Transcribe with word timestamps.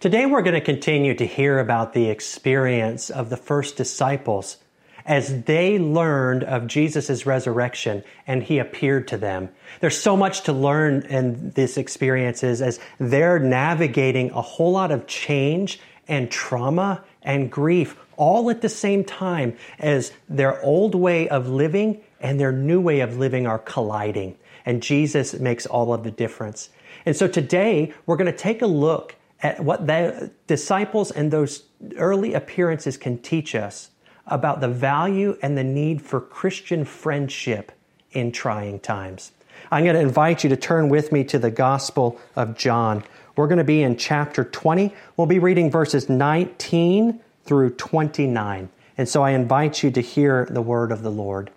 Today 0.00 0.26
we're 0.26 0.42
going 0.42 0.54
to 0.54 0.60
continue 0.60 1.14
to 1.14 1.26
hear 1.26 1.58
about 1.58 1.92
the 1.92 2.10
experience 2.10 3.10
of 3.10 3.30
the 3.30 3.36
first 3.36 3.76
disciples 3.76 4.58
as 5.06 5.44
they 5.44 5.78
learned 5.78 6.42
of 6.44 6.66
Jesus' 6.66 7.24
resurrection 7.26 8.02
and 8.26 8.42
he 8.42 8.58
appeared 8.58 9.08
to 9.08 9.16
them. 9.16 9.50
There's 9.80 9.98
so 9.98 10.16
much 10.16 10.42
to 10.42 10.52
learn 10.52 11.02
in 11.02 11.50
these 11.50 11.78
experiences 11.78 12.60
as 12.60 12.80
they're 12.98 13.38
navigating 13.38 14.30
a 14.32 14.42
whole 14.42 14.72
lot 14.72 14.90
of 14.90 15.06
change 15.06 15.80
and 16.08 16.30
trauma 16.30 17.02
and 17.22 17.50
grief 17.50 17.96
all 18.16 18.50
at 18.50 18.62
the 18.62 18.68
same 18.68 19.04
time 19.04 19.56
as 19.78 20.12
their 20.28 20.62
old 20.62 20.94
way 20.94 21.28
of 21.28 21.48
living 21.48 22.00
and 22.20 22.38
their 22.38 22.52
new 22.52 22.80
way 22.80 23.00
of 23.00 23.16
living 23.16 23.46
are 23.46 23.58
colliding. 23.58 24.36
And 24.66 24.82
Jesus 24.82 25.34
makes 25.34 25.66
all 25.66 25.94
of 25.94 26.04
the 26.04 26.10
difference. 26.10 26.68
And 27.06 27.16
so 27.16 27.28
today 27.28 27.92
we're 28.06 28.16
going 28.16 28.30
to 28.30 28.36
take 28.36 28.60
a 28.60 28.66
look 28.66 29.14
what 29.58 29.86
the 29.86 30.30
disciples 30.46 31.10
and 31.10 31.30
those 31.30 31.64
early 31.96 32.34
appearances 32.34 32.96
can 32.96 33.18
teach 33.18 33.54
us 33.54 33.90
about 34.26 34.60
the 34.60 34.68
value 34.68 35.36
and 35.42 35.56
the 35.56 35.64
need 35.64 36.00
for 36.00 36.20
Christian 36.20 36.84
friendship 36.84 37.72
in 38.12 38.32
trying 38.32 38.80
times. 38.80 39.32
I'm 39.70 39.84
going 39.84 39.96
to 39.96 40.00
invite 40.00 40.44
you 40.44 40.50
to 40.50 40.56
turn 40.56 40.88
with 40.88 41.12
me 41.12 41.24
to 41.24 41.38
the 41.38 41.50
Gospel 41.50 42.18
of 42.36 42.56
John. 42.56 43.04
We're 43.36 43.48
going 43.48 43.58
to 43.58 43.64
be 43.64 43.82
in 43.82 43.96
chapter 43.96 44.44
20. 44.44 44.94
We'll 45.16 45.26
be 45.26 45.38
reading 45.38 45.70
verses 45.70 46.08
19 46.08 47.20
through 47.44 47.70
29. 47.70 48.68
And 48.96 49.08
so 49.08 49.22
I 49.22 49.30
invite 49.30 49.82
you 49.82 49.90
to 49.90 50.00
hear 50.00 50.46
the 50.48 50.62
word 50.62 50.92
of 50.92 51.02
the 51.02 51.10
Lord. 51.10 51.50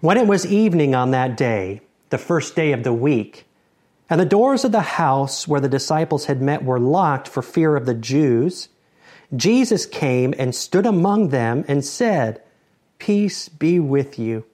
When 0.00 0.16
it 0.16 0.26
was 0.26 0.46
evening 0.46 0.94
on 0.94 1.10
that 1.12 1.36
day, 1.36 1.82
the 2.08 2.18
first 2.18 2.56
day 2.56 2.72
of 2.72 2.82
the 2.82 2.92
week, 2.92 3.46
and 4.10 4.20
the 4.20 4.26
doors 4.26 4.64
of 4.64 4.72
the 4.72 4.80
house 4.80 5.46
where 5.46 5.60
the 5.60 5.68
disciples 5.68 6.26
had 6.26 6.42
met 6.42 6.64
were 6.64 6.80
locked 6.80 7.28
for 7.28 7.42
fear 7.42 7.76
of 7.76 7.86
the 7.86 7.94
Jews, 7.94 8.68
Jesus 9.34 9.86
came 9.86 10.34
and 10.36 10.52
stood 10.52 10.84
among 10.84 11.28
them 11.28 11.64
and 11.68 11.84
said, 11.84 12.42
Peace 12.98 13.48
be 13.48 13.78
with 13.78 14.18
you. 14.18 14.44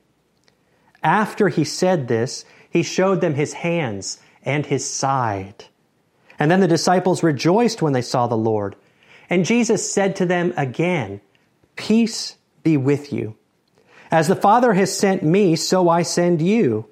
After 1.02 1.48
he 1.48 1.64
said 1.64 2.06
this, 2.06 2.44
he 2.68 2.82
showed 2.82 3.22
them 3.22 3.34
his 3.34 3.54
hands 3.54 4.18
and 4.42 4.66
his 4.66 4.88
side. 4.88 5.64
And 6.38 6.50
then 6.50 6.60
the 6.60 6.68
disciples 6.68 7.22
rejoiced 7.22 7.80
when 7.80 7.94
they 7.94 8.02
saw 8.02 8.26
the 8.26 8.36
Lord. 8.36 8.76
And 9.30 9.46
Jesus 9.46 9.90
said 9.90 10.16
to 10.16 10.26
them 10.26 10.52
again, 10.58 11.22
Peace 11.76 12.36
be 12.62 12.76
with 12.76 13.12
you. 13.12 13.36
As 14.10 14.28
the 14.28 14.36
Father 14.36 14.74
has 14.74 14.96
sent 14.96 15.22
me, 15.22 15.56
so 15.56 15.88
I 15.88 16.02
send 16.02 16.42
you. 16.42 16.86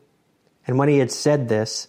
And 0.67 0.79
when 0.79 0.89
he 0.89 0.99
had 0.99 1.13
said 1.13 1.49
this, 1.49 1.89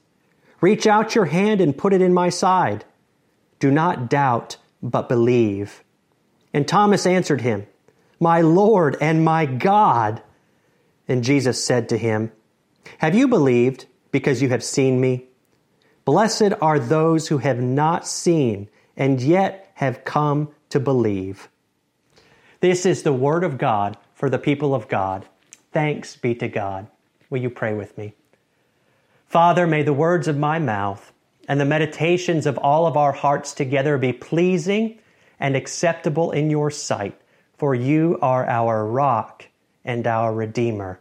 Reach 0.61 0.85
out 0.85 1.15
your 1.15 1.25
hand 1.25 1.59
and 1.59 1.77
put 1.77 1.91
it 1.91 2.01
in 2.01 2.13
my 2.13 2.29
side. 2.29 2.85
Do 3.59 3.71
not 3.71 4.09
doubt, 4.09 4.57
but 4.81 5.09
believe. 5.09 5.83
And 6.53 6.67
Thomas 6.67 7.05
answered 7.05 7.41
him, 7.41 7.67
My 8.19 8.41
Lord 8.41 8.95
and 9.01 9.25
my 9.25 9.45
God. 9.45 10.21
And 11.07 11.23
Jesus 11.23 11.63
said 11.63 11.89
to 11.89 11.97
him, 11.97 12.31
Have 12.99 13.15
you 13.15 13.27
believed 13.27 13.85
because 14.11 14.41
you 14.41 14.49
have 14.49 14.63
seen 14.63 15.01
me? 15.01 15.25
Blessed 16.05 16.53
are 16.61 16.79
those 16.79 17.27
who 17.27 17.39
have 17.39 17.59
not 17.59 18.07
seen 18.07 18.69
and 18.95 19.21
yet 19.21 19.71
have 19.75 20.05
come 20.05 20.49
to 20.69 20.79
believe. 20.79 21.49
This 22.59 22.85
is 22.85 23.03
the 23.03 23.13
word 23.13 23.43
of 23.43 23.57
God 23.57 23.97
for 24.13 24.29
the 24.29 24.39
people 24.39 24.75
of 24.75 24.87
God. 24.87 25.25
Thanks 25.71 26.15
be 26.15 26.35
to 26.35 26.47
God. 26.47 26.87
Will 27.29 27.39
you 27.39 27.49
pray 27.49 27.73
with 27.73 27.97
me? 27.97 28.13
Father, 29.31 29.65
may 29.65 29.81
the 29.81 29.93
words 29.93 30.27
of 30.27 30.37
my 30.37 30.59
mouth 30.59 31.13
and 31.47 31.57
the 31.57 31.63
meditations 31.63 32.45
of 32.45 32.57
all 32.57 32.85
of 32.85 32.97
our 32.97 33.13
hearts 33.13 33.53
together 33.53 33.97
be 33.97 34.11
pleasing 34.11 34.99
and 35.39 35.55
acceptable 35.55 36.31
in 36.31 36.49
your 36.49 36.69
sight, 36.69 37.17
for 37.57 37.73
you 37.73 38.19
are 38.21 38.45
our 38.45 38.85
rock 38.85 39.45
and 39.85 40.05
our 40.05 40.33
Redeemer. 40.33 40.99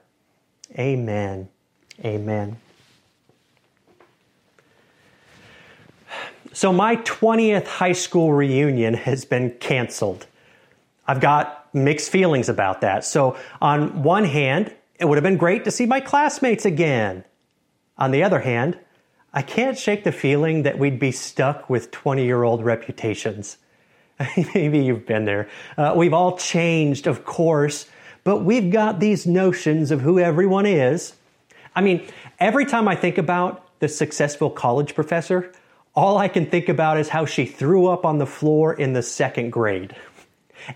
Amen. 0.79 1.49
Amen. 2.05 2.57
So, 6.53 6.73
my 6.73 6.97
20th 6.99 7.67
high 7.67 7.95
school 7.95 8.33
reunion 8.33 8.95
has 8.95 9.25
been 9.25 9.51
canceled. 9.59 10.29
I've 11.05 11.21
got 11.21 11.69
mixed 11.75 12.11
feelings 12.11 12.49
about 12.49 12.83
that. 12.83 13.05
So, 13.05 13.37
on 13.61 14.05
one 14.05 14.25
hand, 14.25 14.73
it 15.01 15.07
would 15.07 15.17
have 15.17 15.25
been 15.25 15.37
great 15.37 15.65
to 15.65 15.73
see 15.73 15.87
my 15.87 15.99
classmates 15.99 16.65
again. 16.65 17.25
On 18.01 18.11
the 18.11 18.23
other 18.23 18.41
hand, 18.41 18.79
I 19.33 19.43
can't 19.43 19.79
shake 19.79 20.03
the 20.05 20.13
feeling 20.13 20.65
that 20.65 20.79
we'd 20.79 20.99
be 20.99 21.13
stuck 21.13 21.71
with 21.71 21.91
20 21.91 22.25
year 22.25 22.43
old 22.43 22.65
reputations. 22.65 23.59
Maybe 24.55 24.81
you've 24.81 25.07
been 25.07 25.27
there. 25.27 25.49
Uh, 25.77 25.95
we've 25.97 26.15
all 26.15 26.37
changed, 26.37 27.07
of 27.07 27.25
course, 27.25 27.87
but 28.25 28.39
we've 28.39 28.73
got 28.73 28.99
these 28.99 29.27
notions 29.27 29.91
of 29.91 30.01
who 30.01 30.19
everyone 30.19 30.67
is. 30.67 31.15
I 31.77 31.83
mean, 31.83 32.09
every 32.39 32.67
time 32.67 32.89
I 32.89 32.97
think 32.97 33.19
about 33.19 33.79
the 33.79 33.89
successful 33.89 34.51
college 34.51 34.95
professor, 34.95 35.53
all 35.95 36.19
I 36.19 36.29
can 36.29 36.47
think 36.47 36.69
about 36.69 36.99
is 36.99 37.09
how 37.09 37.27
she 37.27 37.47
threw 37.47 37.87
up 37.87 38.05
on 38.05 38.19
the 38.19 38.27
floor 38.27 38.75
in 38.75 38.95
the 38.95 39.03
second 39.03 39.51
grade. 39.51 39.95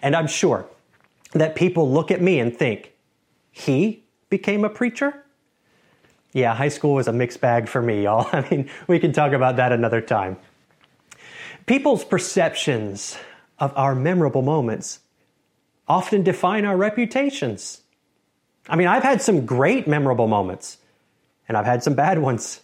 And 0.03 0.15
I'm 0.15 0.27
sure 0.27 0.67
that 1.33 1.55
people 1.55 1.91
look 1.91 2.11
at 2.11 2.21
me 2.21 2.39
and 2.39 2.56
think, 2.56 2.93
he 3.51 4.05
became 4.31 4.65
a 4.65 4.69
preacher? 4.69 5.24
Yeah, 6.34 6.55
high 6.55 6.69
school 6.69 6.95
was 6.95 7.09
a 7.09 7.12
mixed 7.12 7.41
bag 7.41 7.69
for 7.69 7.81
me, 7.81 8.03
y'all. 8.05 8.28
I 8.33 8.47
mean, 8.50 8.69
we 8.87 8.99
can 8.99 9.12
talk 9.12 9.33
about 9.33 9.56
that 9.56 9.72
another 9.72 10.03
time. 10.03 10.37
People's 11.65 12.05
perceptions 12.05 13.17
of 13.59 13.72
our 13.77 13.95
memorable 13.95 14.43
moments 14.43 15.00
often 15.89 16.23
define 16.23 16.67
our 16.67 16.77
reputations. 16.77 17.81
I 18.69 18.77
mean, 18.77 18.89
I've 18.89 19.03
had 19.03 19.23
some 19.23 19.47
great 19.47 19.87
memorable 19.87 20.27
moments, 20.27 20.78
and 21.49 21.56
I've 21.56 21.67
had 21.67 21.83
some 21.83 21.94
bad 21.94 22.19
ones. 22.19 22.61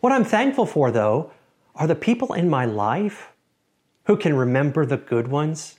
What 0.00 0.12
I'm 0.12 0.24
thankful 0.24 0.66
for, 0.66 0.90
though, 0.90 1.30
are 1.74 1.86
the 1.86 1.94
people 1.94 2.32
in 2.32 2.48
my 2.48 2.64
life 2.64 3.32
who 4.04 4.16
can 4.16 4.34
remember 4.34 4.86
the 4.86 4.96
good 4.96 5.28
ones 5.28 5.78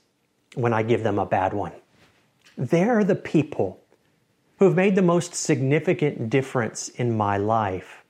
when 0.54 0.74
I 0.74 0.84
give 0.84 1.04
them 1.04 1.18
a 1.18 1.26
bad 1.26 1.54
one. 1.54 1.72
They're 2.58 3.04
the 3.04 3.16
people 3.16 3.82
who 4.58 4.66
have 4.66 4.76
made 4.76 4.96
the 4.96 5.02
most 5.02 5.36
significant 5.36 6.30
difference 6.30 6.90
in 6.90 7.16
my 7.16 7.38
life. 7.38 8.04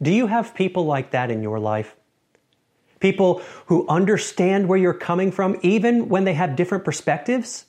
Do 0.00 0.10
you 0.10 0.26
have 0.26 0.54
people 0.54 0.84
like 0.84 1.10
that 1.10 1.30
in 1.30 1.42
your 1.42 1.58
life? 1.58 1.94
People 3.00 3.42
who 3.66 3.86
understand 3.88 4.68
where 4.68 4.78
you're 4.78 4.94
coming 4.94 5.30
from, 5.30 5.58
even 5.62 6.08
when 6.08 6.24
they 6.24 6.34
have 6.34 6.56
different 6.56 6.84
perspectives? 6.84 7.66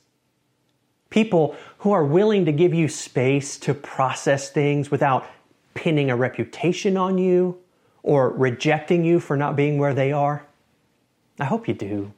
People 1.10 1.56
who 1.78 1.92
are 1.92 2.04
willing 2.04 2.44
to 2.46 2.52
give 2.52 2.74
you 2.74 2.88
space 2.88 3.58
to 3.58 3.74
process 3.74 4.50
things 4.50 4.90
without 4.90 5.26
pinning 5.74 6.10
a 6.10 6.16
reputation 6.16 6.96
on 6.96 7.18
you 7.18 7.58
or 8.02 8.30
rejecting 8.30 9.04
you 9.04 9.20
for 9.20 9.36
not 9.36 9.56
being 9.56 9.78
where 9.78 9.94
they 9.94 10.12
are? 10.12 10.46
I 11.38 11.44
hope 11.44 11.68
you 11.68 11.74
do. 11.74 12.12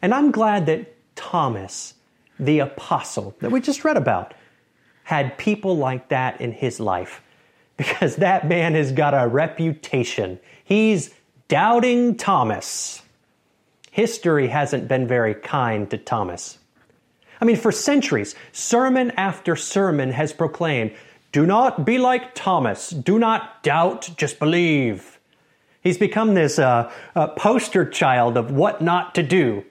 And 0.00 0.14
I'm 0.14 0.30
glad 0.30 0.66
that 0.66 0.94
Thomas, 1.16 1.94
the 2.44 2.58
apostle 2.58 3.34
that 3.40 3.50
we 3.50 3.60
just 3.60 3.84
read 3.84 3.96
about, 3.96 4.34
had 5.04 5.38
people 5.38 5.76
like 5.76 6.08
that 6.08 6.40
in 6.40 6.52
his 6.52 6.80
life 6.80 7.22
because 7.76 8.16
that 8.16 8.46
man 8.46 8.74
has 8.74 8.92
got 8.92 9.14
a 9.14 9.26
reputation. 9.26 10.38
He's 10.64 11.14
Doubting 11.48 12.16
Thomas. 12.16 13.02
History 13.90 14.48
hasn't 14.48 14.88
been 14.88 15.06
very 15.06 15.34
kind 15.34 15.90
to 15.90 15.98
Thomas. 15.98 16.58
I 17.42 17.44
mean, 17.44 17.56
for 17.56 17.70
centuries, 17.70 18.34
sermon 18.52 19.10
after 19.18 19.54
sermon 19.54 20.12
has 20.12 20.32
proclaimed, 20.32 20.92
Do 21.30 21.44
not 21.44 21.84
be 21.84 21.98
like 21.98 22.34
Thomas. 22.34 22.88
Do 22.88 23.18
not 23.18 23.62
doubt, 23.62 24.08
just 24.16 24.38
believe. 24.38 25.18
He's 25.82 25.98
become 25.98 26.34
this 26.34 26.58
uh, 26.58 26.90
uh, 27.14 27.26
poster 27.28 27.84
child 27.84 28.36
of 28.36 28.50
what 28.50 28.80
not 28.80 29.14
to 29.16 29.22
do. 29.22 29.64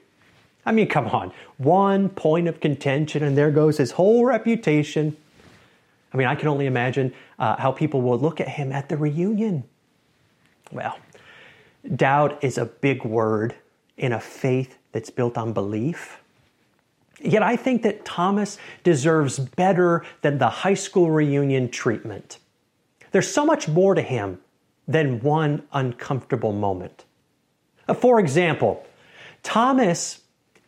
I 0.64 0.72
mean, 0.72 0.88
come 0.88 1.08
on. 1.08 1.32
One 1.58 2.08
point 2.08 2.48
of 2.48 2.60
contention, 2.60 3.22
and 3.22 3.36
there 3.36 3.50
goes 3.50 3.78
his 3.78 3.92
whole 3.92 4.24
reputation. 4.24 5.16
I 6.12 6.16
mean, 6.16 6.26
I 6.26 6.34
can 6.34 6.48
only 6.48 6.66
imagine 6.66 7.12
uh, 7.38 7.56
how 7.56 7.72
people 7.72 8.02
will 8.02 8.18
look 8.18 8.40
at 8.40 8.48
him 8.48 8.70
at 8.70 8.88
the 8.88 8.96
reunion. 8.96 9.64
Well, 10.70 10.98
doubt 11.96 12.42
is 12.44 12.58
a 12.58 12.66
big 12.66 13.04
word 13.04 13.54
in 13.96 14.12
a 14.12 14.20
faith 14.20 14.76
that's 14.92 15.10
built 15.10 15.36
on 15.36 15.52
belief. 15.52 16.20
Yet 17.20 17.42
I 17.42 17.56
think 17.56 17.82
that 17.82 18.04
Thomas 18.04 18.58
deserves 18.82 19.38
better 19.38 20.04
than 20.22 20.38
the 20.38 20.48
high 20.48 20.74
school 20.74 21.10
reunion 21.10 21.70
treatment. 21.70 22.38
There's 23.12 23.30
so 23.30 23.44
much 23.44 23.68
more 23.68 23.94
to 23.94 24.02
him 24.02 24.40
than 24.88 25.20
one 25.20 25.62
uncomfortable 25.72 26.52
moment. 26.52 27.04
Uh, 27.88 27.94
for 27.94 28.18
example, 28.18 28.84
Thomas 29.42 30.21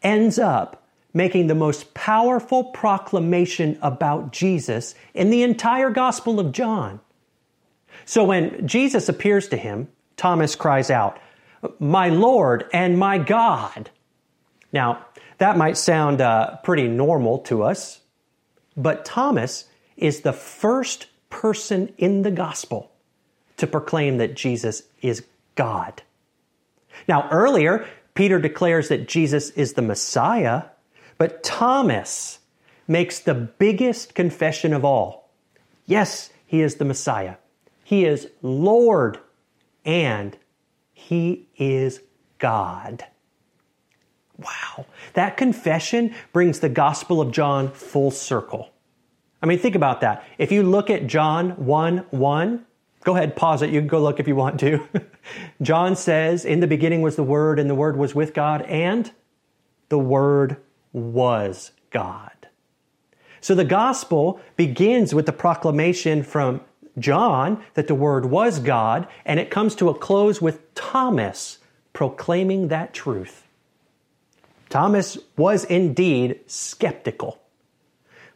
ends 0.04 0.38
up 0.38 0.84
making 1.12 1.46
the 1.46 1.54
most 1.54 1.94
powerful 1.94 2.64
proclamation 2.64 3.78
about 3.80 4.32
Jesus 4.32 4.94
in 5.14 5.30
the 5.30 5.42
entire 5.42 5.90
Gospel 5.90 6.38
of 6.38 6.52
John. 6.52 7.00
So 8.04 8.24
when 8.24 8.66
Jesus 8.66 9.08
appears 9.08 9.48
to 9.48 9.56
him, 9.56 9.88
Thomas 10.16 10.56
cries 10.56 10.90
out, 10.90 11.18
My 11.78 12.08
Lord 12.08 12.68
and 12.72 12.98
my 12.98 13.18
God. 13.18 13.90
Now, 14.72 15.06
that 15.38 15.56
might 15.56 15.76
sound 15.76 16.20
uh, 16.20 16.56
pretty 16.64 16.88
normal 16.88 17.38
to 17.40 17.62
us, 17.62 18.00
but 18.76 19.04
Thomas 19.04 19.66
is 19.96 20.20
the 20.20 20.32
first 20.32 21.06
person 21.30 21.92
in 21.96 22.22
the 22.22 22.30
gospel 22.30 22.90
to 23.56 23.66
proclaim 23.66 24.18
that 24.18 24.34
Jesus 24.34 24.82
is 25.00 25.24
God. 25.54 26.02
Now, 27.08 27.28
earlier, 27.30 27.86
Peter 28.14 28.38
declares 28.38 28.88
that 28.88 29.08
Jesus 29.08 29.50
is 29.50 29.74
the 29.74 29.82
Messiah, 29.82 30.64
but 31.18 31.42
Thomas 31.42 32.38
makes 32.86 33.18
the 33.18 33.34
biggest 33.34 34.14
confession 34.14 34.72
of 34.72 34.84
all. 34.84 35.30
Yes, 35.86 36.30
he 36.46 36.60
is 36.60 36.76
the 36.76 36.84
Messiah. 36.84 37.36
He 37.82 38.04
is 38.04 38.28
Lord 38.42 39.18
and 39.84 40.36
he 40.92 41.48
is 41.56 42.00
God. 42.38 43.04
Wow. 44.38 44.86
That 45.12 45.36
confession 45.36 46.14
brings 46.32 46.60
the 46.60 46.68
Gospel 46.68 47.20
of 47.20 47.30
John 47.30 47.70
full 47.70 48.10
circle. 48.10 48.70
I 49.42 49.46
mean, 49.46 49.58
think 49.58 49.74
about 49.74 50.00
that. 50.00 50.24
If 50.38 50.50
you 50.50 50.62
look 50.62 50.88
at 50.90 51.06
John 51.06 51.50
1 51.50 51.98
1, 52.10 52.66
go 53.04 53.14
ahead, 53.14 53.36
pause 53.36 53.62
it. 53.62 53.70
You 53.70 53.80
can 53.80 53.88
go 53.88 54.02
look 54.02 54.18
if 54.18 54.26
you 54.26 54.34
want 54.34 54.58
to. 54.60 54.88
John 55.62 55.94
says, 55.94 56.44
In 56.44 56.60
the 56.60 56.66
beginning 56.66 57.02
was 57.02 57.16
the 57.16 57.22
Word, 57.22 57.58
and 57.58 57.70
the 57.70 57.74
Word 57.74 57.96
was 57.96 58.14
with 58.14 58.34
God, 58.34 58.62
and 58.62 59.10
the 59.90 59.98
Word 59.98 60.56
was 60.92 61.70
God. 61.90 62.30
So 63.40 63.54
the 63.54 63.64
Gospel 63.64 64.40
begins 64.56 65.14
with 65.14 65.26
the 65.26 65.32
proclamation 65.32 66.22
from 66.22 66.62
John 66.98 67.62
that 67.74 67.88
the 67.88 67.94
Word 67.94 68.26
was 68.26 68.58
God, 68.58 69.06
and 69.24 69.38
it 69.38 69.50
comes 69.50 69.74
to 69.76 69.90
a 69.90 69.94
close 69.94 70.40
with 70.40 70.74
Thomas 70.74 71.58
proclaiming 71.92 72.68
that 72.68 72.94
truth. 72.94 73.46
Thomas 74.70 75.18
was 75.36 75.64
indeed 75.64 76.40
skeptical. 76.46 77.38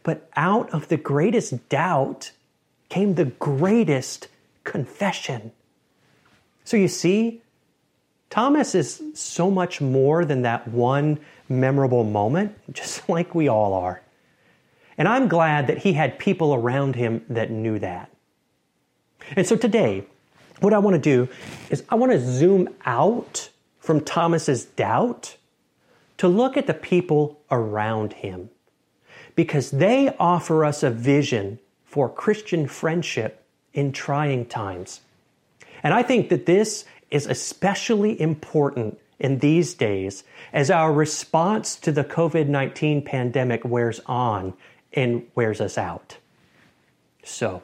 But 0.03 0.31
out 0.37 0.71
of 0.71 0.88
the 0.88 0.97
greatest 0.97 1.69
doubt 1.69 2.32
came 2.88 3.14
the 3.14 3.25
greatest 3.25 4.29
confession. 4.69 5.50
So 6.65 6.76
you 6.76 6.88
see, 6.88 7.41
Thomas 8.29 8.75
is 8.75 9.03
so 9.15 9.50
much 9.50 9.81
more 9.81 10.26
than 10.26 10.43
that 10.43 10.69
one 10.69 11.19
memorable 11.49 12.05
moment, 12.05 12.55
just 12.73 13.09
like 13.09 13.35
we 13.35 13.49
all 13.49 13.73
are. 13.73 14.03
And 14.99 15.09
I'm 15.09 15.29
glad 15.29 15.69
that 15.69 15.79
he 15.79 15.94
had 15.94 16.19
people 16.19 16.55
around 16.55 16.97
him 16.97 17.25
that 17.31 17.50
knew 17.50 17.79
that. 17.79 18.11
And 19.37 19.47
so 19.47 19.56
today, 19.56 20.05
what 20.61 20.75
I 20.75 20.79
want 20.79 20.94
to 20.94 21.00
do 21.00 21.29
is 21.71 21.82
I 21.88 21.94
want 21.94 22.12
to 22.12 22.21
zoom 22.21 22.69
out 22.85 23.49
from 23.79 24.00
Thomas's 24.03 24.64
doubt 24.64 25.37
to 26.19 26.29
look 26.29 26.56
at 26.56 26.67
the 26.67 26.75
people 26.75 27.41
around 27.50 28.12
him 28.12 28.50
because 29.35 29.71
they 29.71 30.14
offer 30.19 30.64
us 30.64 30.82
a 30.82 30.91
vision 30.91 31.59
for 31.85 32.09
Christian 32.09 32.67
friendship 32.67 33.38
in 33.75 33.93
trying 33.93 34.47
times. 34.47 35.00
And 35.82 35.94
I 35.94 36.03
think 36.03 36.29
that 36.31 36.47
this 36.47 36.85
is 37.11 37.26
especially 37.26 38.20
important 38.20 38.99
in 39.19 39.38
these 39.38 39.75
days 39.75 40.25
as 40.53 40.70
our 40.70 40.93
response 40.93 41.76
to 41.76 41.93
the 41.93 42.05
COVID 42.05 42.49
19 42.49 43.03
pandemic 43.03 43.65
wears 43.65 44.00
on 44.06 44.55
and 44.93 45.26
wears 45.35 45.61
us 45.61 45.76
out. 45.76 46.17
So, 47.25 47.62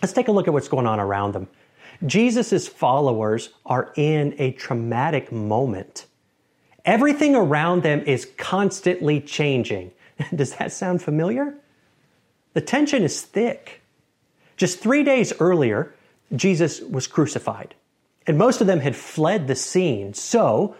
let's 0.00 0.12
take 0.12 0.28
a 0.28 0.32
look 0.32 0.46
at 0.46 0.52
what's 0.52 0.68
going 0.68 0.86
on 0.86 1.00
around 1.00 1.32
them. 1.32 1.48
Jesus' 2.04 2.68
followers 2.68 3.50
are 3.64 3.92
in 3.96 4.34
a 4.38 4.52
traumatic 4.52 5.32
moment 5.32 6.06
Everything 6.84 7.36
around 7.36 7.82
them 7.82 8.02
is 8.02 8.28
constantly 8.36 9.20
changing. 9.20 9.92
Does 10.34 10.56
that 10.56 10.72
sound 10.72 11.02
familiar? 11.02 11.54
The 12.54 12.60
tension 12.60 13.02
is 13.02 13.22
thick. 13.22 13.81
Just 14.62 14.78
three 14.78 15.02
days 15.02 15.32
earlier, 15.40 15.92
Jesus 16.36 16.80
was 16.80 17.08
crucified, 17.08 17.74
and 18.28 18.38
most 18.38 18.60
of 18.60 18.68
them 18.68 18.78
had 18.78 18.94
fled 18.94 19.48
the 19.48 19.56
scene. 19.56 20.14
So 20.14 20.76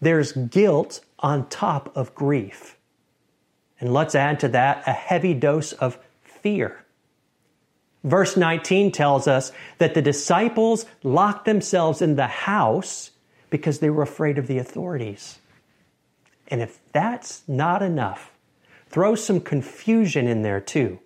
there's 0.00 0.32
guilt 0.32 1.02
on 1.18 1.46
top 1.50 1.94
of 1.94 2.14
grief. 2.14 2.78
And 3.80 3.92
let's 3.92 4.14
add 4.14 4.40
to 4.40 4.48
that 4.48 4.82
a 4.86 4.92
heavy 4.92 5.34
dose 5.34 5.74
of 5.74 5.98
fear. 6.22 6.82
Verse 8.02 8.34
19 8.34 8.92
tells 8.92 9.28
us 9.28 9.52
that 9.76 9.92
the 9.92 10.00
disciples 10.00 10.86
locked 11.02 11.44
themselves 11.44 12.00
in 12.00 12.16
the 12.16 12.28
house 12.28 13.10
because 13.50 13.80
they 13.80 13.90
were 13.90 14.04
afraid 14.04 14.38
of 14.38 14.46
the 14.46 14.56
authorities. 14.56 15.38
And 16.50 16.62
if 16.62 16.80
that's 16.94 17.42
not 17.46 17.82
enough, 17.82 18.32
throw 18.88 19.14
some 19.14 19.42
confusion 19.42 20.26
in 20.26 20.40
there 20.40 20.62
too. 20.62 20.98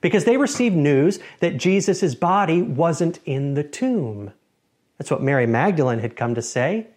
Because 0.00 0.24
they 0.24 0.36
received 0.36 0.76
news 0.76 1.18
that 1.40 1.56
Jesus' 1.56 2.14
body 2.14 2.62
wasn't 2.62 3.18
in 3.24 3.54
the 3.54 3.64
tomb. 3.64 4.32
That's 4.96 5.10
what 5.10 5.22
Mary 5.22 5.46
Magdalene 5.46 6.00
had 6.00 6.16
come 6.16 6.34
to 6.34 6.42
say. 6.42 6.88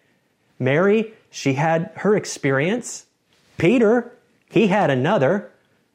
Mary, 0.58 1.12
she 1.30 1.54
had 1.54 1.90
her 1.96 2.14
experience. 2.16 3.06
Peter, 3.58 4.12
he 4.50 4.68
had 4.68 4.90
another. 4.90 5.50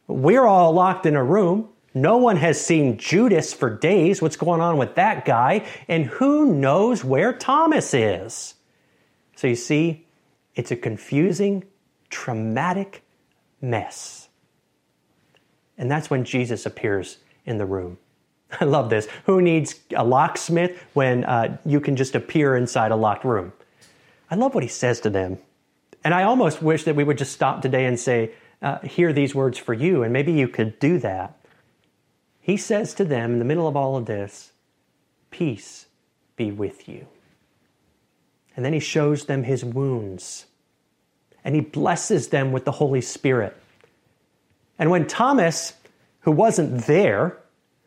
We're 0.07 0.45
all 0.45 0.73
locked 0.73 1.05
in 1.05 1.15
a 1.15 1.23
room. 1.23 1.69
No 1.93 2.17
one 2.17 2.37
has 2.37 2.63
seen 2.63 2.97
Judas 2.97 3.53
for 3.53 3.69
days. 3.69 4.21
What's 4.21 4.35
going 4.35 4.61
on 4.61 4.77
with 4.77 4.95
that 4.95 5.25
guy? 5.25 5.65
And 5.87 6.05
who 6.05 6.53
knows 6.53 7.03
where 7.03 7.33
Thomas 7.33 7.93
is? 7.93 8.55
So 9.35 9.47
you 9.47 9.55
see, 9.55 10.05
it's 10.55 10.71
a 10.71 10.75
confusing, 10.75 11.63
traumatic 12.09 13.03
mess. 13.61 14.26
And 15.77 15.89
that's 15.91 16.10
when 16.10 16.24
Jesus 16.24 16.65
appears 16.65 17.17
in 17.46 17.57
the 17.57 17.65
room. 17.65 17.98
I 18.60 18.65
love 18.65 18.89
this. 18.89 19.07
Who 19.25 19.41
needs 19.41 19.79
a 19.96 20.03
locksmith 20.03 20.84
when 20.93 21.24
uh, 21.24 21.57
you 21.65 21.79
can 21.79 21.96
just 21.96 22.15
appear 22.15 22.55
inside 22.55 22.91
a 22.91 22.96
locked 22.96 23.25
room? 23.25 23.53
I 24.29 24.36
love 24.36 24.53
what 24.53 24.63
he 24.63 24.69
says 24.69 25.00
to 25.01 25.10
them. 25.10 25.38
And 26.03 26.13
I 26.13 26.24
almost 26.24 26.62
wish 26.62 26.84
that 26.84 26.96
we 26.96 27.03
would 27.03 27.17
just 27.17 27.34
stop 27.34 27.62
today 27.62 27.86
and 27.86 28.00
say, 28.00 28.31
uh, 28.62 28.79
Hear 28.79 29.13
these 29.13 29.36
words 29.36 29.57
for 29.57 29.74
you, 29.74 30.03
and 30.03 30.13
maybe 30.13 30.31
you 30.31 30.48
could 30.48 30.79
do 30.79 31.00
that. 31.00 31.38
He 32.39 32.57
says 32.57 32.93
to 32.96 33.03
them 33.03 33.34
in 33.34 33.39
the 33.39 33.46
middle 33.46 33.67
of 33.67 33.75
all 33.75 33.98
of 33.98 34.05
this, 34.05 34.51
Peace 35.31 35.88
be 36.36 36.51
with 36.51 36.88
you. 36.88 37.07
And 38.55 38.63
then 38.63 38.74
he 38.74 38.79
shows 38.79 39.25
them 39.25 39.43
his 39.43 39.63
wounds 39.63 40.46
and 41.43 41.55
he 41.55 41.62
blesses 41.62 42.27
them 42.27 42.51
with 42.51 42.65
the 42.65 42.74
Holy 42.74 43.00
Spirit. 43.00 43.55
And 44.79 44.91
when 44.91 45.07
Thomas, 45.07 45.74
who 46.22 46.31
wasn't 46.31 46.86
there, 46.86 47.38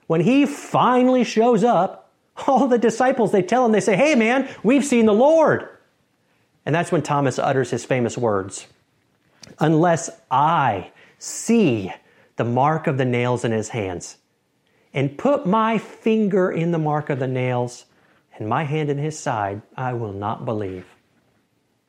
when 0.07 0.21
he 0.21 0.47
finally 0.47 1.25
shows 1.25 1.63
up, 1.63 2.11
all 2.47 2.67
the 2.69 2.79
disciples, 2.79 3.33
they 3.33 3.43
tell 3.43 3.65
him, 3.65 3.73
they 3.73 3.81
say, 3.81 3.97
Hey 3.97 4.15
man, 4.15 4.49
we've 4.63 4.85
seen 4.85 5.07
the 5.07 5.15
Lord. 5.15 5.69
And 6.65 6.75
that's 6.75 6.93
when 6.93 7.03
Thomas 7.03 7.39
utters 7.39 7.71
his 7.71 7.85
famous 7.85 8.17
words 8.19 8.67
Unless 9.59 10.11
I 10.31 10.93
see 11.19 11.93
the 12.37 12.45
mark 12.45 12.87
of 12.87 12.99
the 12.99 13.05
nails 13.05 13.45
in 13.45 13.53
his 13.53 13.69
hands, 13.69 14.17
and 14.95 15.19
put 15.19 15.47
my 15.47 15.79
finger 15.79 16.51
in 16.51 16.71
the 16.71 16.79
mark 16.79 17.11
of 17.11 17.19
the 17.19 17.27
nails, 17.27 17.85
and 18.37 18.49
my 18.49 18.65
hand 18.65 18.89
in 18.89 18.99
his 18.99 19.19
side, 19.19 19.61
I 19.77 19.93
will 19.93 20.13
not 20.13 20.45
believe. 20.45 20.87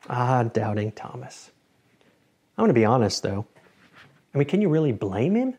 Ah, 0.10 0.44
doubting 0.44 0.92
Thomas. 0.92 1.52
I'm 2.58 2.64
going 2.64 2.70
to 2.70 2.74
be 2.74 2.86
honest, 2.86 3.24
though. 3.24 3.46
I 4.34 4.38
mean, 4.38 4.48
can 4.48 4.62
you 4.62 4.70
really 4.70 4.92
blame 4.92 5.36
him? 5.36 5.58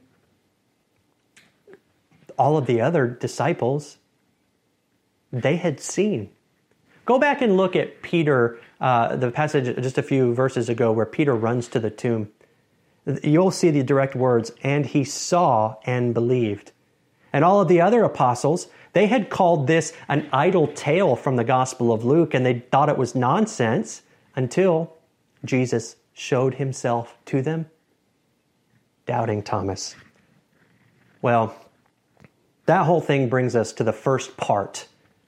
All 2.39 2.57
of 2.57 2.67
the 2.67 2.81
other 2.81 3.07
disciples, 3.07 3.99
they 5.33 5.57
had 5.57 5.81
seen. 5.81 6.31
Go 7.05 7.19
back 7.19 7.43
and 7.43 7.57
look 7.57 7.77
at 7.77 8.03
Peter, 8.03 8.59
uh, 8.81 9.17
the 9.17 9.31
passage 9.31 9.77
just 9.83 9.99
a 9.99 10.03
few 10.03 10.35
verses 10.35 10.69
ago 10.69 10.93
where 10.93 11.07
Peter 11.07 11.35
runs 11.35 11.69
to 11.69 11.81
the 11.81 11.91
tomb. 11.91 12.31
You'll 13.23 13.51
see 13.51 13.71
the 13.71 13.83
direct 13.83 14.15
words, 14.15 14.53
and 14.63 14.87
he 14.87 15.03
saw 15.05 15.77
and 15.85 16.15
believed. 16.15 16.71
And 17.33 17.45
all 17.45 17.61
of 17.61 17.69
the 17.69 17.81
other 17.81 18.05
apostles, 18.05 18.69
they 18.93 19.07
had 19.07 19.31
called 19.31 19.67
this 19.67 19.93
an 20.09 20.29
idle 20.33 20.69
tale 20.69 21.17
from 21.17 21.37
the 21.37 21.45
Gospel 21.45 21.93
of 21.93 22.05
Luke, 22.05 22.35
and 22.35 22.47
they 22.47 22.61
thought 22.61 22.89
it 22.89 22.99
was 22.99 23.15
nonsense 23.15 24.03
until 24.37 24.97
Jesus 25.45 25.97
showed 26.13 26.55
himself 26.55 27.19
to 27.27 27.43
them. 27.43 27.67
Doubting 29.07 29.43
Thomas. 29.43 29.95
Well, 31.21 31.55
that 32.67 32.85
whole 32.87 33.01
thing 33.01 33.29
brings 33.29 33.57
us 33.57 33.73
to 33.75 33.85
the 33.85 33.93
first 33.93 34.37
part 34.37 34.87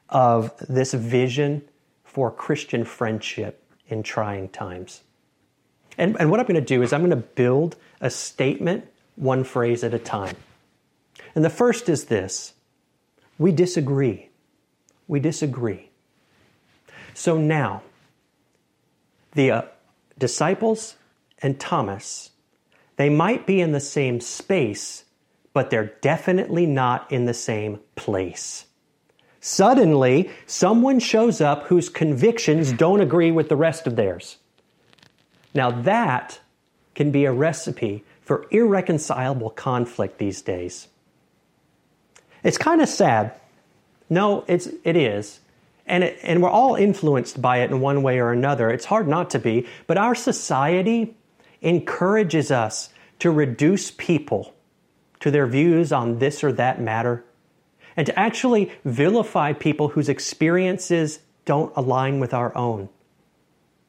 of 0.08 0.52
this 0.68 0.94
vision 0.94 1.62
for 2.04 2.30
Christian 2.30 2.84
friendship 2.84 3.62
in 3.88 4.02
trying 4.02 4.48
times. 4.48 5.02
And, 5.98 6.16
and 6.18 6.30
what 6.30 6.40
I'm 6.40 6.46
going 6.46 6.54
to 6.54 6.60
do 6.60 6.82
is 6.82 6.92
I'm 6.92 7.00
going 7.00 7.10
to 7.10 7.16
build 7.16 7.76
a 8.00 8.10
statement 8.10 8.86
one 9.16 9.44
phrase 9.44 9.84
at 9.84 9.94
a 9.94 9.98
time. 9.98 10.36
And 11.34 11.44
the 11.44 11.50
first 11.50 11.88
is 11.88 12.04
this 12.04 12.54
we 13.38 13.52
disagree. 13.52 14.30
We 15.08 15.20
disagree. 15.20 15.90
So 17.14 17.36
now, 17.36 17.82
the 19.32 19.50
uh, 19.50 19.62
disciples 20.18 20.96
and 21.42 21.58
Thomas, 21.58 22.30
they 22.96 23.10
might 23.10 23.46
be 23.46 23.60
in 23.60 23.72
the 23.72 23.80
same 23.80 24.20
space, 24.20 25.04
but 25.52 25.70
they're 25.70 25.92
definitely 26.00 26.66
not 26.66 27.10
in 27.10 27.24
the 27.26 27.34
same 27.34 27.80
place. 27.96 28.66
Suddenly, 29.40 30.30
someone 30.46 31.00
shows 31.00 31.40
up 31.40 31.64
whose 31.64 31.88
convictions 31.88 32.70
hmm. 32.70 32.76
don't 32.76 33.00
agree 33.00 33.30
with 33.30 33.48
the 33.48 33.56
rest 33.56 33.86
of 33.86 33.96
theirs. 33.96 34.38
Now, 35.54 35.70
that 35.70 36.40
can 36.94 37.10
be 37.10 37.24
a 37.24 37.32
recipe 37.32 38.04
for 38.22 38.46
irreconcilable 38.50 39.50
conflict 39.50 40.18
these 40.18 40.40
days. 40.40 40.88
It's 42.42 42.58
kind 42.58 42.80
of 42.80 42.88
sad. 42.88 43.32
No, 44.08 44.44
it's, 44.46 44.68
it 44.82 44.96
is. 44.96 45.40
And, 45.86 46.04
it, 46.04 46.18
and 46.22 46.42
we're 46.42 46.50
all 46.50 46.74
influenced 46.74 47.42
by 47.42 47.58
it 47.58 47.70
in 47.70 47.80
one 47.80 48.02
way 48.02 48.18
or 48.20 48.32
another. 48.32 48.70
It's 48.70 48.86
hard 48.86 49.06
not 49.08 49.30
to 49.30 49.38
be. 49.38 49.66
But 49.86 49.98
our 49.98 50.14
society 50.14 51.14
encourages 51.64 52.50
us 52.50 52.90
to 53.18 53.30
reduce 53.30 53.90
people 53.90 54.54
to 55.20 55.30
their 55.30 55.46
views 55.46 55.92
on 55.92 56.18
this 56.18 56.44
or 56.44 56.52
that 56.52 56.80
matter 56.80 57.24
and 57.96 58.06
to 58.06 58.18
actually 58.18 58.72
vilify 58.84 59.52
people 59.52 59.88
whose 59.88 60.08
experiences 60.08 61.20
don't 61.44 61.72
align 61.76 62.18
with 62.18 62.34
our 62.34 62.56
own. 62.56 62.88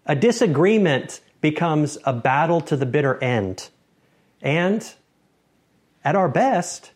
A 0.05 0.15
disagreement 0.15 1.21
becomes 1.41 1.97
a 2.05 2.13
battle 2.13 2.61
to 2.61 2.77
the 2.77 2.85
bitter 2.85 3.21
end. 3.23 3.69
And 4.41 4.93
at 6.03 6.15
our 6.15 6.29
best, 6.29 6.91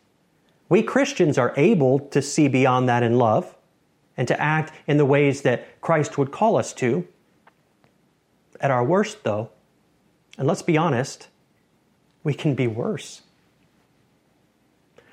we 0.69 0.83
Christians 0.83 1.37
are 1.37 1.53
able 1.57 1.99
to 1.99 2.21
see 2.21 2.47
beyond 2.47 2.87
that 2.89 3.01
in 3.01 3.17
love 3.17 3.55
and 4.15 4.27
to 4.27 4.39
act 4.39 4.73
in 4.85 4.97
the 4.97 5.05
ways 5.05 5.41
that 5.41 5.81
Christ 5.81 6.17
would 6.17 6.31
call 6.31 6.57
us 6.57 6.73
to. 6.73 7.07
At 8.61 8.69
our 8.69 8.83
worst, 8.83 9.23
though, 9.23 9.49
and 10.39 10.47
let's 10.47 10.61
be 10.61 10.77
honest, 10.77 11.27
we 12.23 12.33
can 12.33 12.55
be 12.55 12.65
worse. 12.65 13.21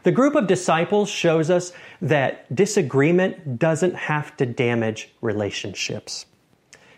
The 0.05 0.13
group 0.13 0.37
of 0.37 0.47
disciples 0.47 1.11
shows 1.11 1.51
us 1.51 1.73
that 2.01 2.55
disagreement 2.55 3.59
doesn't 3.59 3.97
have 3.97 4.37
to 4.37 4.47
damage 4.47 5.11
relationships. 5.21 6.27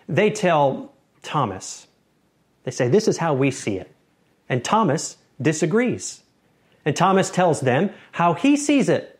They 0.06 0.30
tell 0.30 0.92
Thomas, 1.22 1.86
they 2.64 2.70
say, 2.70 2.88
This 2.88 3.08
is 3.08 3.16
how 3.16 3.32
we 3.32 3.50
see 3.50 3.78
it. 3.78 3.90
And 4.46 4.62
Thomas 4.62 5.16
disagrees. 5.40 6.22
And 6.84 6.94
Thomas 6.94 7.30
tells 7.30 7.60
them 7.62 7.90
how 8.12 8.34
he 8.34 8.58
sees 8.58 8.90
it, 8.90 9.18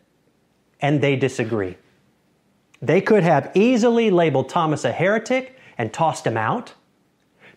and 0.79 1.01
they 1.01 1.15
disagree. 1.15 1.77
They 2.79 3.01
could 3.01 3.23
have 3.23 3.51
easily 3.55 4.11
labeled 4.11 4.49
Thomas 4.49 4.85
a 4.85 4.91
heretic 4.91 5.57
and 5.79 5.91
tossed 5.91 6.27
him 6.27 6.37
out. 6.37 6.75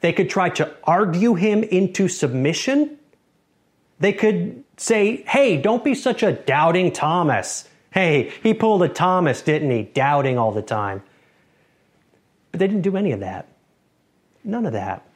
They 0.02 0.12
could 0.12 0.28
try 0.28 0.50
to 0.50 0.75
argue 0.85 1.35
him 1.35 1.62
into 1.62 2.09
submission. 2.09 2.99
They 4.00 4.12
could 4.12 4.64
say, 4.76 5.23
hey, 5.23 5.56
don't 5.56 5.85
be 5.85 5.94
such 5.94 6.25
a 6.25 6.32
doubting 6.32 6.92
Thomas. 6.92 7.68
Hey, 7.92 8.32
he 8.42 8.52
pulled 8.52 8.82
a 8.82 8.88
Thomas, 8.88 9.42
didn't 9.42 9.71
he? 9.71 9.85
Doubting 9.85 10.37
all 10.38 10.50
the 10.50 10.61
time. 10.61 11.04
But 12.50 12.59
they 12.59 12.66
didn't 12.66 12.82
do 12.82 12.97
any 12.97 13.12
of 13.12 13.21
that. 13.21 13.47
None 14.42 14.66
of 14.66 14.73
that. 14.73 15.06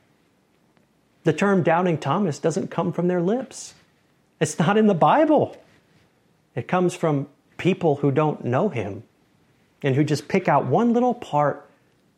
The 1.25 1.33
term 1.33 1.65
doubting 1.65 1.99
Thomas 1.99 2.39
doesn't 2.39 2.71
come 2.71 2.93
from 2.93 3.09
their 3.09 3.21
lips. 3.21 3.75
It's 4.41 4.57
not 4.57 4.79
in 4.79 4.87
the 4.87 4.95
Bible. 4.95 5.57
It 6.55 6.69
comes 6.69 6.95
from 6.95 7.27
people 7.57 7.97
who 7.97 8.13
don't 8.13 8.45
know 8.45 8.69
him 8.69 9.03
and 9.83 9.97
who 9.97 10.05
just 10.05 10.29
pick 10.29 10.47
out 10.47 10.67
one 10.67 10.93
little 10.93 11.15
part 11.15 11.69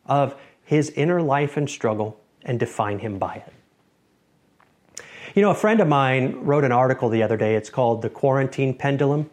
of 0.05 0.35
his 0.65 0.91
inner 0.91 1.23
life 1.23 1.57
and 1.57 1.71
struggle 1.71 2.21
and 2.49 2.59
define 2.59 2.99
him 2.99 3.19
by 3.19 3.37
it. 3.47 5.03
You 5.35 5.43
know, 5.43 5.51
a 5.51 5.55
friend 5.55 5.81
of 5.81 5.87
mine 5.87 6.35
wrote 6.41 6.65
an 6.65 6.73
article 6.73 7.11
the 7.11 7.23
other 7.23 7.37
day. 7.37 7.55
It's 7.55 7.71
called 7.71 8.03
The 8.03 8.11
Quarantine 8.11 8.75
Pendulum. 8.75 9.31